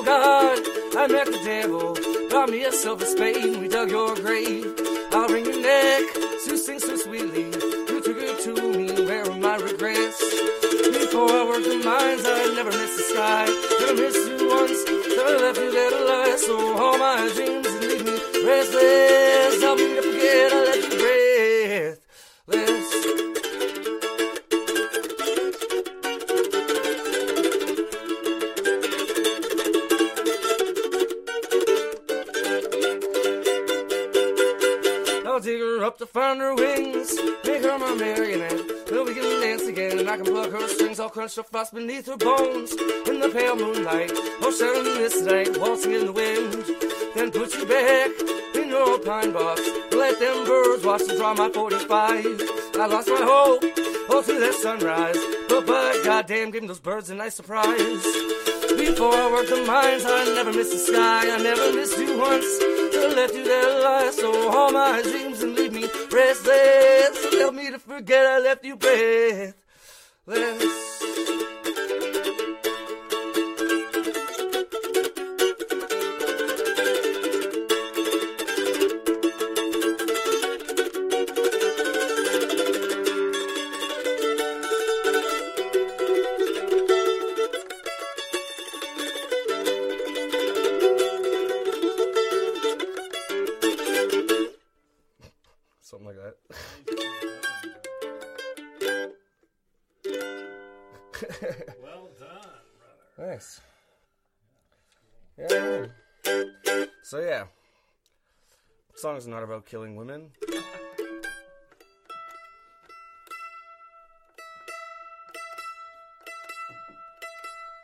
God, 0.02 0.58
I 0.96 1.06
met 1.08 1.26
the 1.26 1.40
devil. 1.44 1.96
Got 2.30 2.50
me 2.50 2.64
a 2.64 2.72
silver 2.72 3.04
spade 3.04 3.36
and 3.36 3.60
we 3.60 3.68
dug 3.68 3.90
your 3.90 4.14
grave. 4.14 4.69
Up 35.90 35.98
to 35.98 36.06
find 36.06 36.40
her 36.40 36.54
wings, 36.54 37.18
make 37.44 37.64
her 37.64 37.76
my 37.76 37.92
marionette. 37.96 38.86
Then 38.86 39.04
we 39.04 39.12
can 39.12 39.24
dance 39.40 39.62
again, 39.62 39.98
and 39.98 40.08
I 40.08 40.18
can 40.18 40.26
pluck 40.26 40.52
her 40.52 40.68
strings, 40.68 41.00
all 41.00 41.10
crunched 41.10 41.36
up 41.36 41.50
frost 41.50 41.74
beneath 41.74 42.06
her 42.06 42.16
bones. 42.16 42.70
In 43.08 43.18
the 43.18 43.28
pale 43.28 43.56
moonlight, 43.56 44.12
oh 44.14 44.54
sharing 44.56 44.84
this 44.84 45.20
night, 45.22 45.58
waltzing 45.58 45.94
in 45.94 46.06
the 46.06 46.12
wind. 46.12 46.52
Then 47.16 47.32
put 47.32 47.52
you 47.56 47.66
back 47.66 48.10
in 48.54 48.68
your 48.68 48.88
old 48.88 49.04
pine 49.04 49.32
box. 49.32 49.62
Let 49.90 50.20
them 50.20 50.46
birds 50.46 50.84
watch 50.84 51.02
and 51.08 51.18
draw 51.18 51.34
my 51.34 51.50
45. 51.50 51.88
I 52.76 52.86
lost 52.86 53.08
my 53.08 53.22
hope, 53.22 53.64
oh 54.10 54.22
to 54.24 54.38
that 54.38 54.54
sunrise. 54.54 55.18
But 55.48 55.66
but 55.66 56.04
goddamn, 56.04 56.52
give 56.52 56.68
those 56.68 56.78
birds 56.78 57.10
a 57.10 57.16
nice 57.16 57.34
surprise. 57.34 58.04
Before 58.78 59.12
I 59.12 59.30
worked 59.32 59.50
the 59.50 59.64
mines, 59.66 60.04
I 60.06 60.24
never 60.36 60.52
missed 60.52 60.72
the 60.72 60.78
sky. 60.78 61.34
I 61.34 61.42
never 61.42 61.72
missed 61.72 61.98
you 61.98 62.16
once. 62.16 62.58
To 62.94 63.12
let 63.14 63.34
you 63.34 63.44
there 63.44 63.82
lie, 63.82 64.10
so 64.10 64.48
all 64.50 64.72
my 64.72 65.02
dreams 65.02 65.29
restless. 66.12 67.34
Help 67.34 67.54
me 67.54 67.70
to 67.70 67.78
forget 67.78 68.26
I 68.26 68.38
left 68.40 68.64
you 68.64 68.76
breathless. 68.76 69.54
Something 95.90 96.06
like 96.06 96.18
that. 96.22 96.36
Well 101.82 102.08
done, 102.16 102.54
brother. 102.78 103.32
Nice. 103.32 103.60
Yeah. 105.36 105.86
So 107.02 107.18
yeah, 107.18 107.46
song's 108.94 109.26
not 109.26 109.42
about 109.42 109.66
killing 109.66 109.96
women. 109.96 110.30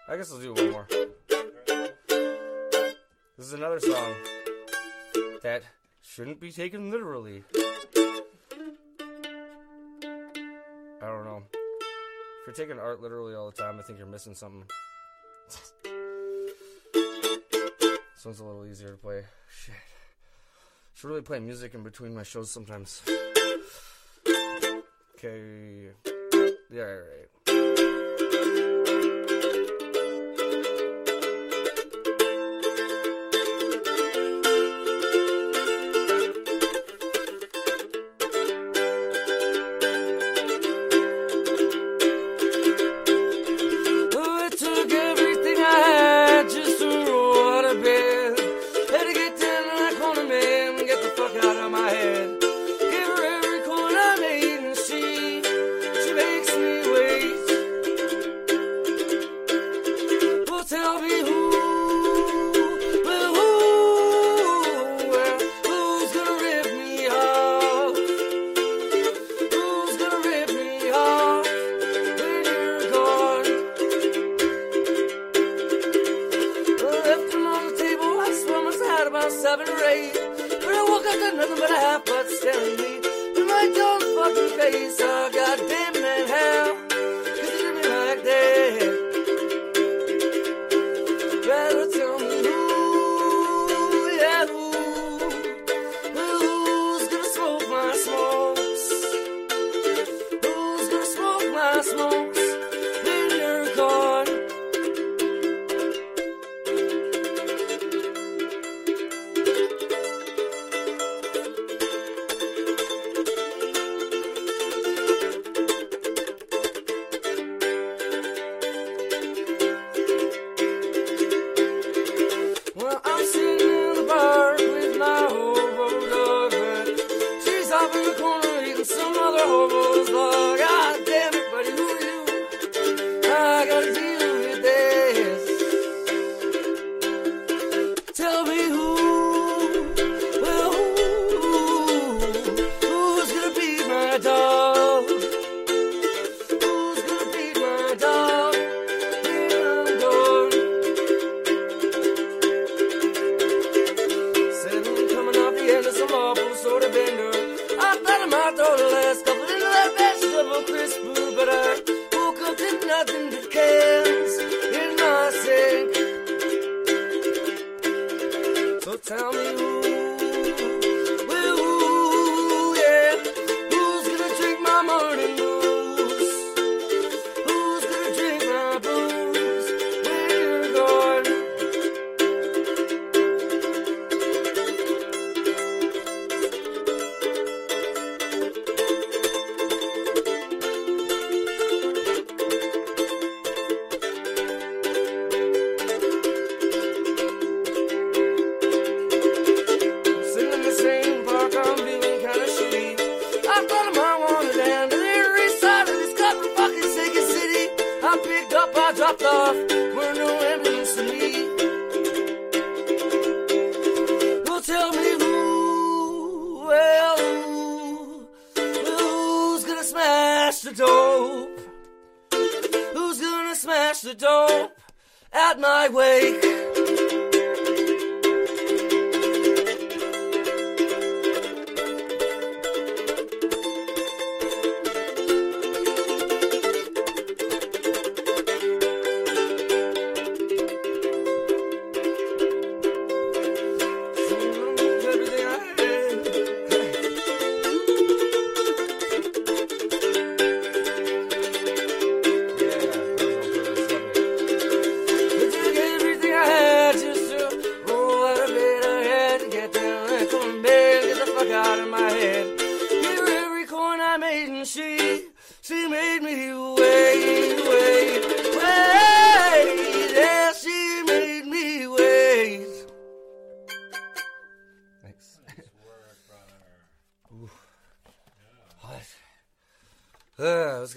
I 0.09 0.17
guess 0.17 0.31
I'll 0.31 0.39
do 0.39 0.55
one 0.55 0.71
more. 0.71 0.87
This 3.37 3.47
is 3.47 3.53
another 3.53 3.81
song 3.81 4.15
that 5.43 5.65
shouldn't 6.03 6.39
be 6.39 6.53
taken 6.53 6.93
literally. 6.93 7.43
If 12.47 12.57
you're 12.57 12.67
taking 12.67 12.81
art 12.81 13.03
literally 13.03 13.35
all 13.35 13.51
the 13.51 13.61
time, 13.61 13.81
I 13.81 13.83
think 13.83 13.99
you're 13.99 14.07
missing 14.07 14.37
something. 14.37 14.63
this 15.51 15.73
one's 18.25 18.39
a 18.39 18.45
little 18.45 18.65
easier 18.65 18.91
to 18.91 18.97
play. 18.97 19.25
Shit. 19.51 19.75
I 19.75 19.79
should 20.95 21.09
really 21.09 21.23
play 21.23 21.41
music 21.41 21.75
in 21.75 21.83
between 21.83 22.15
my 22.15 22.23
shows 22.23 22.53
sometimes. 22.53 23.03
Okay. 25.17 25.89
Yeah, 26.71 26.83
right. 26.83 27.27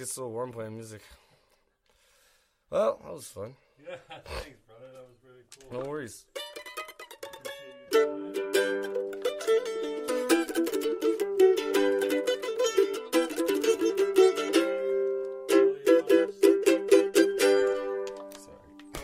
gets 0.10 0.17
a 0.17 0.22
little 0.22 0.34
warm 0.34 0.52
playing 0.52 0.74
music. 0.74 1.04
Well, 2.72 3.00
that 3.04 3.13
was 3.13 3.28
fun. 3.28 3.54
Yeah, 3.78 3.98
thanks, 4.10 4.60
brother. 4.65 4.89
That 4.91 5.06
was 5.06 5.22
really 5.24 5.45
cool. 5.69 5.84
No 5.84 5.88
worries. 5.88 6.26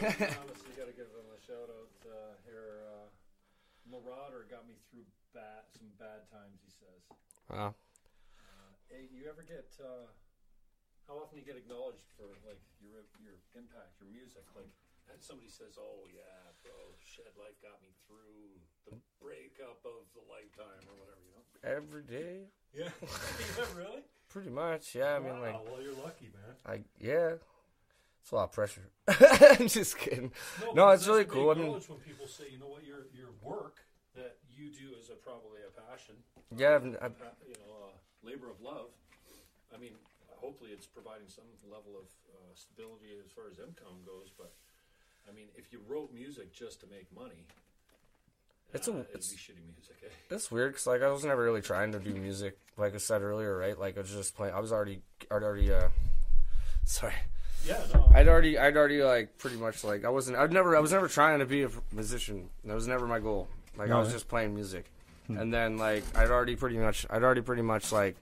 Obviously, 0.02 0.74
got 0.74 0.90
to 0.90 0.94
give 0.98 1.14
them 1.14 1.30
a 1.30 1.40
shout 1.46 1.70
out 1.70 1.94
uh, 2.02 2.34
here. 2.46 2.82
Uh, 2.82 3.06
Marauder 3.92 4.48
got 4.50 4.68
me 4.68 4.74
through 4.90 5.06
bad, 5.36 5.70
some 5.78 5.90
bad 6.00 6.26
times. 6.32 6.62
He 6.66 6.72
says. 6.72 7.06
Wow. 7.52 7.76
Uh, 8.40 8.74
hey, 8.90 9.06
you 9.14 9.30
ever 9.30 9.44
get? 9.44 9.70
Uh, 9.80 10.10
how 11.08 11.22
often 11.22 11.38
do 11.38 11.42
you 11.42 11.48
get 11.48 11.58
acknowledged 11.58 12.06
for 12.18 12.28
like 12.46 12.62
your 12.82 13.06
your 13.22 13.38
impact, 13.58 13.98
your 14.02 14.10
music? 14.10 14.44
Like, 14.58 14.70
and 15.12 15.22
somebody 15.22 15.50
says, 15.50 15.78
"Oh 15.78 16.06
yeah, 16.10 16.50
bro, 16.66 16.74
Shed 17.02 17.30
Life 17.38 17.58
got 17.62 17.78
me 17.82 17.94
through 18.10 18.58
the 18.90 18.98
breakup 19.22 19.82
of 19.86 20.06
the 20.18 20.24
lifetime 20.26 20.82
or 20.90 20.96
whatever," 20.98 21.22
you 21.22 21.34
know? 21.38 21.44
Every 21.66 22.04
day, 22.06 22.50
Yeah, 22.74 22.90
yeah, 23.02 23.66
really? 23.78 24.02
pretty 24.30 24.50
much. 24.50 24.96
Yeah, 24.96 25.16
I 25.16 25.20
mean, 25.20 25.34
wow, 25.38 25.42
like, 25.42 25.60
well, 25.70 25.82
you're 25.82 25.98
lucky, 26.02 26.30
man. 26.34 26.54
I 26.66 26.84
yeah, 26.98 27.38
it's 28.22 28.32
a 28.32 28.36
lot 28.36 28.50
of 28.50 28.52
pressure. 28.54 28.90
I'm 29.62 29.68
just 29.70 29.98
kidding. 29.98 30.32
No, 30.74 30.90
because 30.90 31.02
it's 31.02 31.08
really 31.08 31.26
cool. 31.26 31.50
I 31.52 31.56
mean, 31.56 31.72
when 31.74 32.00
people 32.02 32.28
say, 32.28 32.46
you 32.50 32.58
know 32.60 32.68
what, 32.74 32.84
your 32.86 33.06
your 33.14 33.30
work 33.46 33.86
that 34.18 34.38
you 34.50 34.70
do 34.74 34.96
is 34.98 35.10
a, 35.10 35.18
probably 35.22 35.62
a 35.68 35.72
passion, 35.90 36.16
yeah, 36.56 36.76
I've, 36.76 36.86
I've, 37.02 37.18
you 37.46 37.54
know, 37.62 37.92
a 37.92 38.26
labor 38.26 38.50
of 38.50 38.62
love. 38.62 38.90
I 39.74 39.78
mean, 39.78 39.92
hopefully 40.42 40.72
it's 40.72 40.86
providing 40.86 41.28
some 41.28 41.46
level 41.70 41.94
of 42.00 42.06
uh, 42.32 42.54
stability 42.56 43.14
as 43.26 43.32
far 43.32 43.46
as 43.52 43.60
income 43.60 44.02
goes. 44.06 44.30
But 44.38 44.54
I 45.30 45.34
mean, 45.34 45.48
if 45.56 45.72
you 45.72 45.80
wrote 45.88 46.14
music 46.14 46.54
just 46.54 46.80
to 46.82 46.88
make 46.88 47.08
money, 47.16 47.46
It's 48.74 48.88
a- 48.88 48.92
uh, 48.92 48.96
it'd 48.96 49.10
it's- 49.10 49.32
be 49.32 49.38
shitty 49.38 49.64
music. 49.74 49.96
Eh? 50.06 50.36
it's 50.36 50.52
weird 50.52 50.74
because 50.74 50.88
like 50.88 51.02
I 51.02 51.10
was 51.10 51.24
never 51.26 51.44
really 51.44 51.62
trying 51.62 51.92
to 51.94 52.00
do 52.00 52.14
music. 52.14 52.58
Like 52.78 52.94
I 52.94 52.98
said 52.98 53.22
earlier, 53.22 53.58
right? 53.58 53.78
Like 53.80 53.98
I 53.98 54.02
was 54.02 54.12
just 54.12 54.36
playing. 54.36 54.54
I 54.54 54.60
was 54.60 54.72
already, 54.72 55.02
I'd 55.32 55.42
already. 55.44 55.72
uh 55.74 55.90
Sorry. 56.86 57.14
Yeah, 57.66 57.82
no. 57.94 58.12
I'd 58.14 58.28
already, 58.28 58.60
I'd 58.60 58.78
already 58.78 59.02
like 59.02 59.38
pretty 59.40 59.58
much 59.58 59.84
like 59.84 60.06
I 60.06 60.10
wasn't. 60.10 60.38
I'd 60.38 60.52
never, 60.54 60.76
I 60.76 60.80
was 60.80 60.92
never 60.92 61.08
trying 61.08 61.40
to 61.40 61.46
be 61.48 61.64
a 61.64 61.70
musician. 61.92 62.50
That 62.64 62.76
was 62.76 62.88
never 62.88 63.08
my 63.08 63.20
goal. 63.20 63.48
Like 63.78 63.90
I 63.90 63.98
was 63.98 64.10
eh? 64.10 64.14
just 64.14 64.28
playing 64.28 64.54
music, 64.54 64.86
and 65.28 65.52
then 65.52 65.78
like 65.78 66.04
I'd 66.16 66.30
already 66.30 66.56
pretty 66.56 66.78
much, 66.78 67.06
I'd 67.10 67.24
already 67.24 67.42
pretty 67.42 67.64
much 67.64 67.92
like 67.92 68.16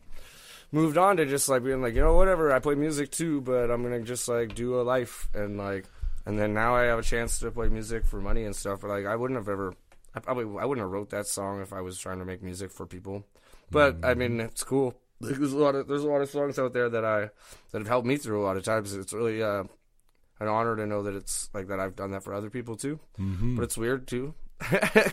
moved 0.74 0.98
on 0.98 1.18
to 1.18 1.26
just 1.26 1.48
like 1.48 1.64
being 1.64 1.82
like 1.82 1.94
you 1.94 2.02
know 2.02 2.16
whatever. 2.16 2.52
I 2.52 2.60
play 2.60 2.76
music 2.76 3.12
too, 3.12 3.40
but 3.42 3.72
I'm 3.72 3.84
gonna 3.84 4.02
just 4.02 4.28
like 4.28 4.56
do 4.56 4.82
a 4.82 4.84
life 4.84 5.30
and 5.34 5.58
like, 5.58 5.86
and 6.26 6.38
then 6.38 6.54
now 6.54 6.76
I 6.76 6.84
have 6.84 7.00
a 7.00 7.04
chance 7.04 7.40
to 7.40 7.52
play 7.52 7.70
music 7.70 8.06
for 8.06 8.20
money 8.20 8.44
and 8.44 8.56
stuff. 8.56 8.82
But 8.82 8.90
like 8.90 9.06
I 9.06 9.16
wouldn't 9.16 9.38
have 9.38 9.48
ever, 9.48 9.74
I 10.14 10.20
probably, 10.20 10.44
I 10.60 10.66
wouldn't 10.66 10.84
have 10.84 10.92
wrote 10.92 11.12
that 11.12 11.28
song 11.28 11.62
if 11.62 11.72
I 11.72 11.82
was 11.82 11.98
trying 11.98 12.20
to 12.20 12.26
make 12.26 12.44
music 12.44 12.72
for 12.72 12.86
people. 12.86 13.24
But 13.72 14.04
I 14.04 14.16
mean, 14.16 14.40
it's 14.42 14.64
cool. 14.64 14.96
There's 15.22 15.54
a 15.54 15.58
lot 15.58 15.76
of 15.76 15.88
there's 15.88 16.04
a 16.04 16.10
lot 16.10 16.22
of 16.22 16.30
songs 16.30 16.60
out 16.60 16.74
there 16.74 16.90
that 16.90 17.06
I 17.06 17.30
that 17.72 17.80
have 17.80 17.88
helped 17.88 18.08
me 18.08 18.18
through 18.18 18.42
a 18.42 18.46
lot 18.46 18.58
of 18.58 18.64
times. 18.64 18.94
It's 18.94 19.14
really 19.14 19.42
uh, 19.42 19.64
an 20.40 20.48
honor 20.48 20.76
to 20.76 20.86
know 20.86 21.04
that 21.04 21.16
it's 21.16 21.50
like 21.54 21.68
that 21.68 21.80
I've 21.80 21.96
done 21.96 22.12
that 22.12 22.24
for 22.24 22.34
other 22.34 22.50
people 22.50 22.76
too. 22.76 23.00
Mm-hmm. 23.20 23.56
But 23.56 23.64
it's 23.64 23.78
weird 23.78 24.08
too, 24.08 24.34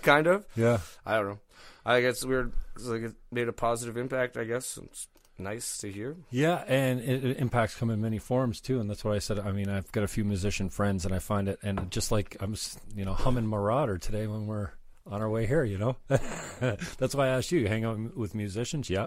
kind 0.03 0.27
of. 0.27 0.47
Yeah. 0.57 0.79
I 1.07 1.17
don't 1.17 1.29
know. 1.29 1.39
I 1.85 2.01
guess 2.01 2.25
weird. 2.25 2.53
It's 2.75 2.87
like 2.87 3.03
it 3.03 3.15
made 3.31 3.49
a 3.49 3.53
positive 3.53 3.97
impact. 3.97 4.37
I 4.37 4.45
guess 4.45 4.79
it's 4.83 5.09
nice 5.41 5.79
to 5.79 5.91
hear. 5.91 6.17
Yeah, 6.31 6.65
and 6.67 7.01
it, 7.01 7.25
it 7.25 7.37
impacts 7.39 7.75
come 7.75 7.91
in 7.91 8.01
many 8.01 8.19
forms 8.19 8.61
too, 8.61 8.81
and 8.81 8.89
that's 8.89 9.05
what 9.05 9.15
I 9.15 9.19
said. 9.19 9.39
I 9.39 9.53
mean, 9.53 9.69
I've 9.69 9.91
got 9.93 10.05
a 10.05 10.09
few 10.09 10.25
musician 10.25 10.71
friends, 10.71 11.05
and 11.05 11.15
I 11.15 11.19
find 11.19 11.49
it, 11.49 11.59
and 11.63 11.91
just 11.91 12.13
like 12.13 12.37
I'm, 12.41 12.55
you 12.95 13.05
know, 13.05 13.15
humming 13.15 13.47
Marauder 13.47 13.99
today 13.99 14.27
when 14.27 14.47
we're 14.47 14.71
on 15.07 15.21
our 15.23 15.29
way 15.31 15.47
here. 15.47 15.65
You 15.65 15.79
know, 15.79 15.97
that's 16.09 17.15
why 17.15 17.27
I 17.27 17.29
asked 17.31 17.53
you. 17.53 17.61
You 17.61 17.69
hang 17.69 17.85
out 17.85 18.17
with 18.17 18.35
musicians, 18.35 18.91
yeah. 18.91 19.07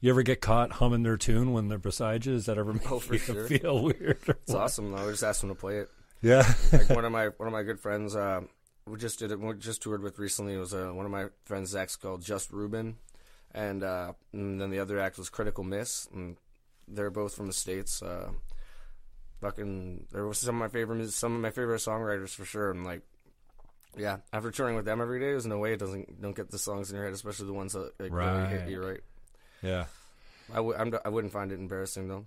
You 0.00 0.10
ever 0.10 0.22
get 0.22 0.40
caught 0.40 0.72
humming 0.72 1.02
their 1.02 1.16
tune 1.16 1.52
when 1.52 1.68
they're 1.68 1.78
beside 1.78 2.26
you? 2.26 2.32
Does 2.32 2.46
that 2.46 2.58
ever 2.58 2.72
make 2.74 2.90
Oh, 2.90 2.98
for 2.98 3.14
you 3.14 3.18
sure. 3.20 3.46
feel 3.46 3.82
weird? 3.84 4.18
It's 4.26 4.52
what? 4.52 4.62
awesome 4.62 4.90
though. 4.92 4.98
I 5.06 5.10
just 5.10 5.22
asked 5.22 5.40
them 5.40 5.50
to 5.50 5.54
play 5.54 5.78
it. 5.78 5.90
Yeah. 6.20 6.50
Like 6.72 6.90
one 6.90 7.04
of 7.04 7.12
my 7.18 7.26
one 7.28 7.46
of 7.46 7.52
my 7.52 7.62
good 7.62 7.80
friends. 7.80 8.14
Uh, 8.14 8.42
we 8.86 8.98
just 8.98 9.18
did 9.18 9.30
it. 9.30 9.40
We 9.40 9.54
just 9.54 9.82
toured 9.82 10.02
with 10.02 10.18
recently. 10.18 10.54
It 10.54 10.58
was 10.58 10.74
uh, 10.74 10.90
one 10.92 11.06
of 11.06 11.12
my 11.12 11.26
friends' 11.44 11.74
acts 11.74 11.96
called 11.96 12.22
Just 12.22 12.50
Ruben, 12.52 12.96
and, 13.54 13.82
uh, 13.82 14.12
and 14.32 14.60
then 14.60 14.70
the 14.70 14.80
other 14.80 14.98
act 14.98 15.16
was 15.16 15.30
Critical 15.30 15.64
Miss, 15.64 16.08
and 16.12 16.36
they're 16.88 17.10
both 17.10 17.34
from 17.34 17.46
the 17.46 17.52
states. 17.52 18.02
Uh, 18.02 18.30
fucking, 19.40 20.06
there 20.12 20.26
was 20.26 20.38
some 20.38 20.56
of 20.56 20.60
my 20.60 20.68
favorite 20.68 21.08
some 21.10 21.34
of 21.34 21.40
my 21.40 21.50
favorite 21.50 21.80
songwriters 21.80 22.30
for 22.34 22.44
sure. 22.44 22.70
And 22.70 22.84
like, 22.84 23.02
yeah, 23.96 24.18
after 24.32 24.50
touring 24.50 24.76
with 24.76 24.84
them 24.84 25.00
every 25.00 25.20
day, 25.20 25.26
there's 25.26 25.46
no 25.46 25.58
way 25.58 25.74
it 25.74 25.78
doesn't 25.78 26.20
don't 26.20 26.34
get 26.36 26.50
the 26.50 26.58
songs 26.58 26.90
in 26.90 26.96
your 26.96 27.04
head, 27.04 27.14
especially 27.14 27.46
the 27.46 27.52
ones 27.52 27.72
that 27.74 27.92
like, 28.00 28.12
really 28.12 28.46
hit 28.48 28.68
you 28.68 28.82
right. 28.82 29.00
yeah. 29.62 29.84
I 30.52 30.56
w- 30.56 30.76
I'm, 30.76 30.92
I 31.04 31.08
wouldn't 31.08 31.32
find 31.32 31.52
it 31.52 31.58
embarrassing 31.58 32.08
though. 32.08 32.26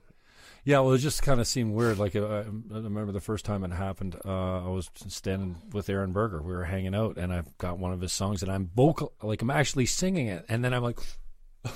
Yeah, 0.64 0.80
well, 0.80 0.94
it 0.94 1.00
just 1.00 1.24
kind 1.24 1.40
of 1.40 1.48
seemed 1.48 1.74
weird. 1.74 1.98
Like 1.98 2.16
uh, 2.16 2.26
I 2.26 2.40
I 2.40 2.80
remember 2.80 3.12
the 3.12 3.22
first 3.22 3.46
time 3.46 3.64
it 3.64 3.72
happened. 3.72 4.18
Uh, 4.26 4.66
I 4.66 4.70
was 4.70 4.90
standing 5.08 5.58
with 5.72 5.90
Aaron 5.90 6.12
Berger. 6.12 6.42
We 6.42 6.54
were 6.54 6.66
hanging 6.66 6.94
out, 6.96 7.18
and 7.18 7.32
I've 7.34 7.58
got 7.58 7.80
one 7.80 7.94
of 7.94 8.02
his 8.02 8.12
songs, 8.12 8.44
and 8.44 8.52
I'm 8.52 8.70
vocal, 8.76 9.14
like 9.22 9.42
I'm 9.42 9.50
actually 9.50 9.86
singing 9.86 10.28
it, 10.28 10.46
and 10.50 10.64
then 10.64 10.74
I'm 10.74 10.84
like, 10.84 11.00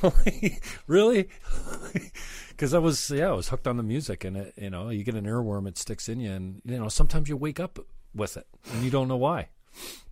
really? 0.87 1.29
Because 2.49 2.75
I 2.75 2.77
was, 2.77 3.09
yeah, 3.09 3.29
I 3.29 3.31
was 3.31 3.49
hooked 3.49 3.65
on 3.67 3.77
the 3.77 3.81
music, 3.83 4.23
and 4.23 4.37
it, 4.37 4.53
you 4.55 4.69
know, 4.69 4.89
you 4.89 5.03
get 5.03 5.15
an 5.15 5.25
earworm, 5.25 5.67
it 5.67 5.79
sticks 5.79 6.07
in 6.07 6.19
you, 6.19 6.31
and 6.31 6.61
you 6.63 6.77
know, 6.77 6.89
sometimes 6.89 7.27
you 7.27 7.35
wake 7.35 7.59
up 7.59 7.79
with 8.13 8.37
it, 8.37 8.45
and 8.71 8.83
you 8.83 8.91
don't 8.91 9.07
know 9.07 9.17
why. 9.17 9.47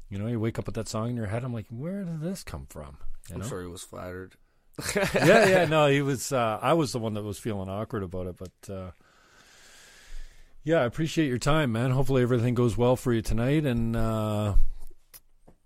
You 0.09 0.17
know, 0.17 0.25
you 0.25 0.39
wake 0.39 0.57
up 0.57 0.65
with 0.65 0.73
that 0.73 0.87
song 0.87 1.11
in 1.11 1.15
your 1.15 1.27
head. 1.27 1.43
I'm 1.43 1.53
like, 1.53 1.67
where 1.69 2.03
did 2.03 2.21
this 2.21 2.43
come 2.43 2.65
from? 2.67 2.97
You 3.27 3.35
I'm 3.35 3.41
know? 3.41 3.47
sure 3.47 3.61
he 3.61 3.67
was 3.67 3.83
flattered. 3.83 4.33
yeah, 5.15 5.47
yeah, 5.47 5.65
no, 5.65 5.87
he 5.87 6.01
was. 6.01 6.31
Uh, 6.31 6.59
I 6.61 6.73
was 6.73 6.91
the 6.91 6.99
one 6.99 7.13
that 7.15 7.23
was 7.23 7.37
feeling 7.39 7.69
awkward 7.69 8.03
about 8.03 8.27
it, 8.27 8.35
but 8.37 8.73
uh, 8.73 8.91
yeah, 10.63 10.81
I 10.81 10.85
appreciate 10.85 11.27
your 11.27 11.37
time, 11.37 11.71
man. 11.71 11.91
Hopefully, 11.91 12.21
everything 12.21 12.53
goes 12.53 12.77
well 12.77 12.95
for 12.95 13.13
you 13.13 13.21
tonight, 13.21 13.65
and 13.65 13.95
uh, 13.95 14.53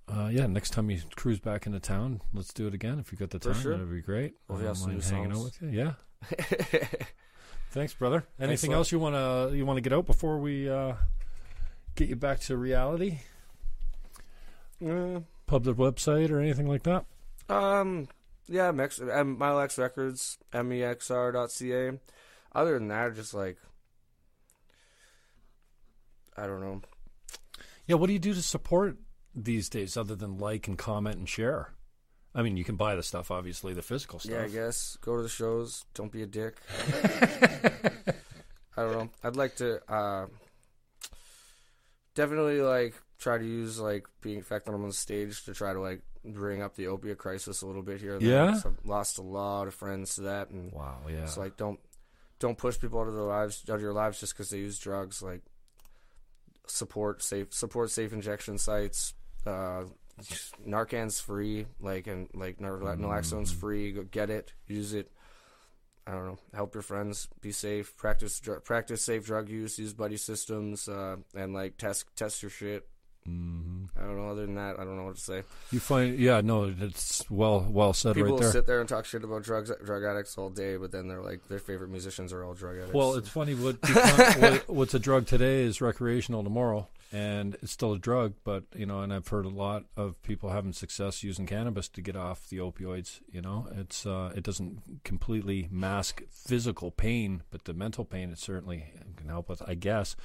uh, 0.08 0.30
yeah, 0.32 0.46
next 0.48 0.72
time 0.72 0.90
you 0.90 1.02
cruise 1.16 1.40
back 1.40 1.66
into 1.66 1.80
town, 1.80 2.22
let's 2.34 2.54
do 2.54 2.68
it 2.68 2.74
again 2.74 3.00
if 3.00 3.12
you 3.12 3.18
got 3.18 3.30
the 3.30 3.40
time. 3.40 3.54
sure. 3.56 3.72
That'd 3.74 3.92
be 3.92 4.02
great. 4.02 4.34
Well, 4.48 4.60
have 4.60 4.78
some 4.78 5.00
hanging 5.00 5.32
out 5.32 5.44
with 5.44 5.62
you. 5.62 5.70
Yeah, 5.70 5.94
thanks, 7.72 7.94
brother. 7.94 8.26
Anything 8.40 8.72
lot. 8.72 8.78
else 8.78 8.92
you 8.92 9.00
wanna 9.00 9.52
you 9.54 9.66
wanna 9.66 9.82
get 9.82 9.94
out 9.94 10.06
before 10.06 10.40
we 10.40 10.70
uh, 10.70 10.94
get 11.96 12.10
you 12.10 12.16
back 12.16 12.40
to 12.42 12.58
reality? 12.58 13.20
Uh, 14.86 15.22
Public 15.46 15.78
website 15.78 16.32
or 16.32 16.40
anything 16.40 16.68
like 16.68 16.84
that? 16.84 17.06
Um, 17.50 18.08
yeah, 18.48 18.72
Mex- 18.72 19.00
um, 19.02 19.38
Milex 19.38 19.78
Records, 19.78 20.38
E 20.54 20.58
mexr.ca. 20.58 22.00
Other 22.56 22.74
than 22.78 22.88
that, 22.90 23.16
just 23.16 23.34
like, 23.34 23.58
I 26.38 26.46
don't 26.46 26.62
know. 26.62 26.82
Yeah, 27.88 27.96
what 27.96 28.08
do 28.08 28.14
you 28.14 28.20
do 28.20 28.34
to 28.34 28.42
support 28.42 28.98
these 29.36 29.70
days 29.70 29.98
other 29.98 30.16
than 30.16 30.38
like 30.38 30.68
and 30.68 30.78
comment 30.78 31.18
and 31.18 31.28
share? 31.28 31.74
I 32.36 32.42
mean, 32.42 32.58
you 32.58 32.64
can 32.64 32.76
buy 32.76 32.96
the 32.96 33.04
stuff, 33.04 33.30
obviously, 33.30 33.74
the 33.74 33.82
physical 33.82 34.20
stuff. 34.20 34.32
Yeah, 34.32 34.44
I 34.44 34.50
guess 34.50 34.98
go 35.02 35.16
to 35.16 35.22
the 35.22 35.30
shows. 35.30 35.86
Don't 35.94 36.12
be 36.12 36.24
a 36.24 36.26
dick. 36.26 36.58
I 38.76 38.82
don't 38.82 38.92
know. 38.92 39.10
I'd 39.24 39.36
like 39.36 39.56
to 39.58 39.80
uh, 39.92 40.26
definitely 42.16 42.62
like 42.62 42.96
try 43.24 43.38
to 43.38 43.46
use 43.46 43.80
like 43.80 44.06
being 44.22 44.40
the 44.40 44.46
fact 44.46 44.66
that 44.66 44.74
I'm 44.74 44.82
on 44.82 44.90
the 44.90 44.94
stage 44.94 45.46
to 45.46 45.54
try 45.54 45.74
to 45.74 45.80
like 45.80 46.02
bring 46.26 46.62
up 46.62 46.76
the 46.76 46.88
opiate 46.88 47.18
crisis 47.18 47.62
a 47.62 47.68
little 47.68 47.82
bit 47.82 48.02
here. 48.02 48.16
and 48.16 48.22
there, 48.22 48.44
I've 48.66 48.86
lost 48.86 49.18
a 49.18 49.22
lot 49.22 49.68
of 49.68 49.74
friends 49.74 50.16
to 50.16 50.22
that, 50.22 50.50
and 50.50 50.72
Wow, 50.72 50.98
yeah. 51.08 51.24
It's 51.24 51.38
like 51.38 51.58
don't 51.58 51.80
don't 52.40 52.58
push 52.58 52.80
people 52.80 53.00
out 53.00 53.08
of 53.08 53.14
their 53.14 53.24
lives 53.24 53.64
out 53.70 53.76
of 53.76 53.82
your 53.82 53.94
lives 53.94 54.20
just 54.20 54.34
because 54.34 54.50
they 54.50 54.58
use 54.58 54.78
drugs. 54.78 55.22
Like 55.22 55.42
support 56.68 57.22
safe 57.24 57.54
support 57.54 57.92
safe 57.92 58.14
injection 58.14 58.58
sites. 58.58 59.14
Uh, 59.46 59.84
Narcan's 60.68 61.20
free. 61.20 61.66
Like 61.80 62.08
and 62.08 62.30
like 62.34 62.60
naloxone's 62.60 63.52
free. 63.52 63.92
Go 63.94 64.04
get 64.04 64.30
it. 64.30 64.54
Use 64.68 64.94
it. 64.94 65.12
I 66.06 66.12
don't 66.12 66.26
know. 66.26 66.40
Help 66.54 66.74
your 66.76 66.82
friends. 66.84 67.30
Be 67.42 67.52
safe. 67.52 67.96
Practice 67.96 68.40
dr- 68.40 68.64
practice 68.64 69.02
safe 69.04 69.26
drug 69.26 69.50
use. 69.50 69.80
Use 69.80 69.94
buddy 69.94 70.18
systems. 70.18 70.88
Uh, 70.90 71.18
and 71.34 71.54
like 71.54 71.78
test 71.78 72.06
test 72.16 72.44
your 72.44 72.52
shit. 72.52 72.88
Hmm 73.26 73.84
I 73.98 74.02
don't 74.06 74.18
know. 74.18 74.30
Other 74.30 74.46
than 74.46 74.56
that, 74.56 74.80
I 74.80 74.84
don't 74.84 74.98
know 74.98 75.06
what 75.06 75.16
to 75.16 75.22
say. 75.22 75.44
You 75.72 75.80
find, 75.80 76.18
yeah, 76.18 76.42
no, 76.42 76.74
it's 76.78 77.30
well, 77.30 77.66
well 77.70 77.94
said 77.94 78.16
People 78.16 78.32
right 78.32 78.42
there. 78.42 78.52
sit 78.52 78.66
there 78.66 78.80
and 78.80 78.90
talk 78.90 79.06
shit 79.06 79.24
about 79.24 79.44
drugs, 79.44 79.72
drug 79.86 80.04
addicts 80.04 80.38
all 80.38 80.50
day, 80.50 80.78
but 80.78 80.92
then 80.92 81.08
they're 81.08 81.22
like 81.22 81.48
their 81.48 81.60
favorite 81.60 81.90
musicians 81.90 82.34
are 82.34 82.44
all 82.44 82.54
drug 82.54 82.78
addicts. 82.78 82.94
Well, 82.94 83.14
it's 83.16 83.30
funny 83.40 83.54
what, 83.56 83.80
become, 83.82 84.42
what 84.42 84.70
what's 84.70 84.94
a 84.94 85.00
drug 85.00 85.28
today 85.28 85.62
is 85.62 85.80
recreational 85.80 86.44
tomorrow, 86.44 86.88
and 87.12 87.56
it's 87.62 87.72
still 87.72 87.94
a 87.94 88.00
drug. 88.00 88.34
But 88.44 88.64
you 88.76 88.86
know, 88.86 89.02
and 89.02 89.14
I've 89.14 89.28
heard 89.28 89.46
a 89.46 89.50
lot 89.50 89.86
of 89.96 90.22
people 90.24 90.50
having 90.50 90.74
success 90.74 91.24
using 91.24 91.46
cannabis 91.46 91.88
to 91.90 92.02
get 92.02 92.16
off 92.16 92.50
the 92.50 92.58
opioids. 92.58 93.22
You 93.32 93.42
know, 93.42 93.68
it's 93.76 94.06
uh, 94.06 94.34
it 94.36 94.44
doesn't 94.44 95.04
completely 95.04 95.70
mask 95.72 96.24
physical 96.32 96.90
pain, 96.92 97.44
but 97.52 97.66
the 97.66 97.74
mental 97.74 98.06
pain 98.06 98.32
it 98.32 98.40
certainly 98.40 98.86
can 99.16 99.30
help 99.30 99.50
with. 99.50 99.62
I 99.66 99.76
guess. 99.76 100.16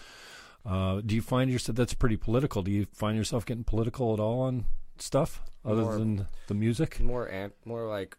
Uh, 0.65 1.01
do 1.01 1.15
you 1.15 1.23
find 1.23 1.51
yourself 1.51 1.77
that's 1.77 1.95
pretty 1.95 2.17
political? 2.17 2.63
Do 2.63 2.71
you 2.71 2.87
find 2.93 3.17
yourself 3.17 3.47
getting 3.47 3.65
political 3.65 4.13
at 4.15 4.21
all 4.21 4.41
on 4.41 4.67
stuff 4.99 5.41
other 5.65 5.83
More. 5.83 5.97
than 5.99 6.27
the 6.49 6.55
music? 6.55 7.01
more 7.01 7.29
ant, 7.29 7.55
more 7.65 7.87
like 7.89 8.17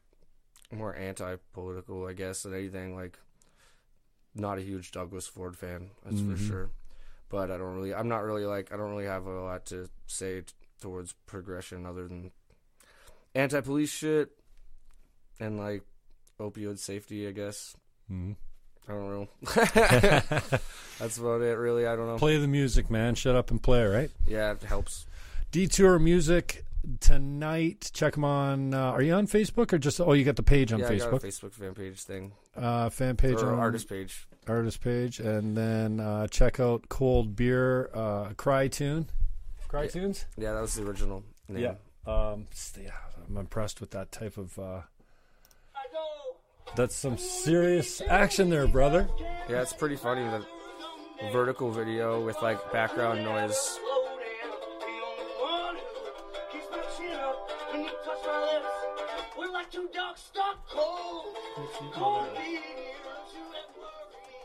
more 0.72 0.96
anti-political, 0.96 2.06
I 2.08 2.14
guess, 2.14 2.44
than 2.44 2.54
anything. 2.54 2.96
Like, 2.96 3.20
not 4.36 4.58
a 4.58 4.62
huge 4.62 4.92
Douglas 4.92 5.28
Ford 5.28 5.58
fan, 5.58 5.90
that's 6.04 6.22
Mhm. 6.22 6.32
for 6.32 6.38
sure. 6.38 6.70
But 7.30 7.52
I 7.52 7.58
don't 7.58 7.76
really, 7.76 7.94
I'm 7.94 8.08
not 8.08 8.24
really 8.24 8.46
like, 8.46 8.72
I 8.72 8.78
don't 8.78 8.90
really 8.92 9.06
have 9.06 9.26
a 9.26 9.42
lot 9.42 9.66
to 9.68 9.90
say 10.08 10.42
t- 10.42 10.54
towards 10.80 11.14
progression 11.26 11.86
other 11.86 12.08
than 12.08 12.32
anti-police 13.36 13.92
shit 13.92 14.32
and 15.40 15.58
like 15.58 15.84
opioid 16.40 16.80
safety. 16.80 17.28
I 17.28 17.32
guess 17.32 17.76
hmm 18.08 18.34
I 18.90 18.94
don't 18.94 19.12
know. 19.12 19.28
That's 21.00 21.18
about 21.18 21.42
it, 21.42 21.58
really. 21.58 21.86
I 21.88 21.96
don't 21.96 22.08
know. 22.08 22.18
Play 22.18 22.38
the 22.38 22.48
music, 22.48 22.90
man. 22.90 23.16
Shut 23.16 23.36
up 23.36 23.52
and 23.52 23.62
play, 23.62 23.86
right? 23.86 24.10
Yeah, 24.28 24.52
it 24.52 24.64
helps. 24.64 25.06
Detour 25.52 26.00
Music 26.00 26.66
tonight. 27.00 27.92
Check 27.94 28.14
them 28.14 28.24
on. 28.24 28.74
Uh, 28.74 28.92
are 28.92 29.02
you 29.02 29.14
on 29.14 29.28
Facebook 29.28 29.72
or 29.74 29.78
just? 29.78 30.02
Oh, 30.02 30.14
you 30.14 30.24
got 30.26 30.36
the 30.36 30.44
page 30.44 30.74
on 30.74 30.80
yeah, 30.80 30.90
I 30.90 30.98
got 30.98 31.08
a 31.08 31.16
Facebook. 31.18 31.22
Facebook 31.24 31.54
fan 31.54 31.74
page 31.74 32.02
thing. 32.02 32.32
Uh, 32.56 32.90
fan 32.90 33.16
page 33.16 33.38
or 33.42 33.54
on 33.54 33.60
artist 33.60 33.88
page. 33.88 34.28
artist 34.48 34.82
page, 34.82 35.20
and 35.20 35.56
then 35.56 36.00
uh, 36.00 36.28
check 36.28 36.60
out 36.60 36.90
Cold 36.90 37.36
Beer 37.36 37.90
uh, 37.94 38.30
Cry 38.38 38.68
Tune. 38.68 39.08
Cry 39.68 39.84
Yeah. 39.84 39.90
Tunes. 39.90 40.26
Yeah, 40.38 40.54
that 40.54 40.62
was 40.62 40.74
the 40.76 40.84
original 40.84 41.24
name. 41.48 41.64
Yeah. 41.64 41.74
Um, 42.12 42.48
yeah, 42.82 42.92
I'm 43.28 43.38
impressed 43.38 43.80
with 43.82 43.92
that 43.92 44.12
type 44.12 44.38
of. 44.38 44.58
Uh, 44.58 44.82
that's 46.76 46.96
some 46.96 47.18
serious 47.18 48.02
action 48.08 48.50
there, 48.50 48.68
brother. 48.68 49.10
Yeah, 49.50 49.62
it's 49.62 49.74
pretty 49.74 49.96
funny. 49.96 50.24
The 50.24 50.46
vertical 51.32 51.72
video 51.72 52.24
with 52.24 52.42
like 52.42 52.72
background 52.72 53.24
noise. 53.24 53.80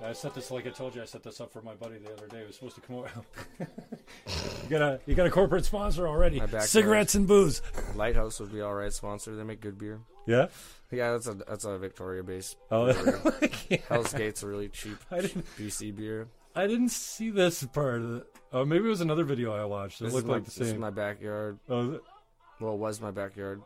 I 0.05 0.13
set 0.13 0.35
this 0.35 0.51
like 0.51 0.67
I 0.67 0.71
told 0.71 0.95
you. 0.95 1.03
I 1.03 1.07
set 1.07 1.23
this 1.23 1.41
up 1.41 1.53
for 1.53 1.63
my 1.63 1.75
buddy 1.75 1.99
the 1.99 2.13
other 2.13 2.29
day. 2.29 2.39
It 2.39 2.47
was 2.47 2.57
supposed 2.57 2.75
to 2.77 2.81
come 2.83 2.97
out. 2.99 3.25
you 3.59 4.69
got 4.69 4.83
a 4.83 5.01
you 5.07 5.15
got 5.15 5.27
a 5.27 5.31
corporate 5.31 5.65
sponsor 5.65 6.07
already. 6.07 6.39
My 6.39 6.45
backyard. 6.45 6.69
Cigarettes 6.69 7.15
and 7.15 7.27
booze. 7.27 7.63
Lighthouse 7.95 8.39
would 8.39 8.53
be 8.53 8.61
all 8.61 8.75
right 8.75 8.93
sponsor. 8.93 9.35
They 9.35 9.45
make 9.45 9.61
good 9.61 9.79
beer. 9.79 10.01
Yeah. 10.27 10.47
Yeah, 10.91 11.13
that's 11.13 11.27
a 11.27 11.35
that's 11.35 11.65
a 11.65 11.77
Victoria 11.79 12.23
based. 12.23 12.57
Oh, 12.71 12.87
yeah. 13.69 13.79
Hell's 13.89 14.13
Gate's 14.15 14.43
a 14.43 14.47
really 14.47 14.69
cheap 14.69 14.97
I 15.11 15.21
didn't. 15.23 15.45
BC 15.59 15.97
beer. 15.97 16.29
I 16.55 16.67
didn't 16.69 16.91
see 16.91 17.31
this 17.31 17.65
part 17.65 18.01
of 18.03 18.17
it. 18.19 18.27
Oh, 18.53 18.65
maybe 18.65 18.85
it 18.85 18.89
was 18.89 19.01
another 19.01 19.25
video 19.25 19.53
I 19.53 19.65
watched. 19.65 20.01
It 20.01 20.05
This 20.05 20.13
looked 20.15 20.29
my, 20.29 20.35
like 20.35 20.45
the 20.45 20.51
This 20.51 20.61
is 20.61 20.71
same. 20.71 20.81
my 20.81 20.91
backyard. 20.91 21.59
oh, 21.69 21.81
is 21.81 21.95
it? 21.97 22.01
Well, 22.61 22.75
it 22.75 22.79
was 22.79 23.01
my 23.01 23.11
backyard. 23.11 23.61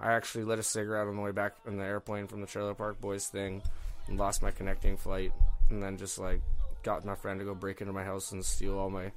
I 0.00 0.12
actually 0.14 0.44
lit 0.44 0.58
a 0.58 0.62
cigarette 0.62 1.06
on 1.06 1.14
the 1.16 1.22
way 1.22 1.30
back 1.30 1.54
in 1.66 1.76
the 1.76 1.84
airplane 1.84 2.26
from 2.26 2.40
the 2.40 2.46
Trailer 2.46 2.74
Park 2.74 3.00
Boys 3.00 3.26
thing, 3.28 3.62
and 4.08 4.18
lost 4.18 4.42
my 4.42 4.50
connecting 4.50 4.96
flight, 4.96 5.32
and 5.68 5.82
then 5.82 5.96
just 5.98 6.18
like 6.18 6.40
got 6.82 7.04
my 7.04 7.14
friend 7.14 7.38
to 7.38 7.44
go 7.44 7.54
break 7.54 7.80
into 7.82 7.92
my 7.92 8.02
house 8.02 8.32
and 8.32 8.44
steal 8.44 8.78
all 8.78 8.88
my 8.90 9.12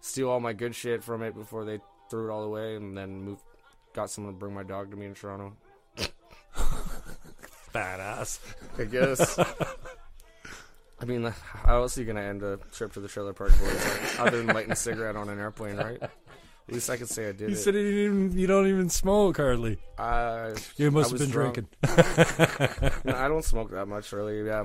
steal 0.00 0.28
all 0.28 0.40
my 0.40 0.52
good 0.52 0.74
shit 0.74 1.02
from 1.04 1.22
it 1.22 1.34
before 1.34 1.64
they 1.64 1.78
threw 2.10 2.28
it 2.28 2.32
all 2.32 2.42
away, 2.44 2.74
and 2.76 2.96
then 2.96 3.22
moved. 3.22 3.42
Got 3.94 4.10
someone 4.10 4.34
to 4.34 4.38
bring 4.38 4.52
my 4.54 4.62
dog 4.64 4.90
to 4.90 4.96
me 4.96 5.06
in 5.06 5.14
Toronto. 5.14 5.54
Badass. 7.72 8.38
I 8.78 8.84
guess. 8.84 9.38
I 11.00 11.04
mean, 11.06 11.24
how 11.24 11.82
else 11.82 11.96
are 11.96 12.00
you 12.00 12.06
gonna 12.06 12.20
end 12.22 12.42
a 12.42 12.58
trip 12.72 12.92
to 12.94 13.00
the 13.00 13.08
Trailer 13.08 13.32
Park 13.32 13.50
Boys 13.58 14.16
other 14.18 14.38
than 14.38 14.46
lighting 14.54 14.72
a 14.72 14.76
cigarette 14.76 15.16
on 15.16 15.28
an 15.28 15.38
airplane, 15.38 15.76
right? 15.76 16.00
At 16.02 16.10
least 16.72 16.88
I 16.88 16.96
could 16.96 17.08
say 17.10 17.28
I 17.28 17.32
did 17.32 17.50
You 17.50 17.56
it. 17.56 17.56
said 17.56 17.74
you, 17.74 17.82
didn't 17.82 18.28
even, 18.30 18.38
you 18.38 18.46
don't 18.46 18.66
even 18.68 18.88
smoke 18.88 19.36
hardly. 19.36 19.78
I, 19.98 20.54
You 20.76 20.90
must 20.90 21.10
I 21.10 21.12
have 21.12 21.20
been 21.20 21.30
drunk. 21.30 21.54
drinking. 21.82 22.90
No, 23.04 23.14
I 23.16 23.28
don't 23.28 23.44
smoke 23.44 23.70
that 23.72 23.86
much, 23.86 24.10
really. 24.12 24.46
Yeah, 24.46 24.64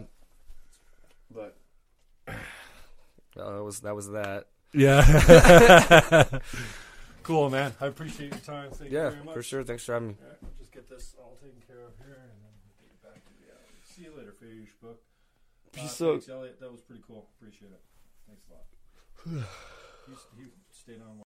but 1.34 1.58
uh, 2.28 2.34
that 3.36 3.64
was 3.64 3.80
that 3.82 3.96
was 3.96 4.10
that. 4.12 4.46
Yeah. 4.74 6.24
Cool, 7.30 7.50
man. 7.52 7.72
I 7.80 7.86
appreciate 7.86 8.32
your 8.32 8.40
time. 8.40 8.72
Thank 8.72 8.92
Yeah, 8.92 9.06
you 9.06 9.10
very 9.12 9.24
much. 9.24 9.34
for 9.36 9.44
sure. 9.44 9.64
Thanks 9.64 9.86
for 9.86 9.94
having 9.94 10.08
me. 10.10 10.16
All 10.20 10.30
right, 10.30 10.58
just 10.58 10.72
get 10.72 10.90
this 10.90 11.14
all 11.20 11.38
taken 11.40 11.62
care 11.68 11.86
of 11.86 11.94
here, 12.04 12.18
and 12.26 12.42
then 12.42 12.54
we'll 12.82 12.90
get 12.90 13.02
back 13.06 13.22
to 13.24 13.32
reality. 13.38 13.78
See 13.86 14.04
you 14.10 14.14
later, 14.18 14.34
Fish 14.34 14.74
Book. 14.82 14.98
Uh, 14.98 15.70
Peace 15.82 16.02
out. 16.02 16.10
thanks, 16.26 16.30
Elliot. 16.30 16.60
That 16.60 16.72
was 16.72 16.82
pretty 16.82 17.04
cool. 17.06 17.30
Appreciate 17.38 17.70
it. 17.72 17.82
Thanks 18.26 18.42
a 18.50 18.54
lot. 18.54 19.46
you, 20.10 20.44
you 20.44 20.46
stayed 20.72 21.02
on. 21.02 21.22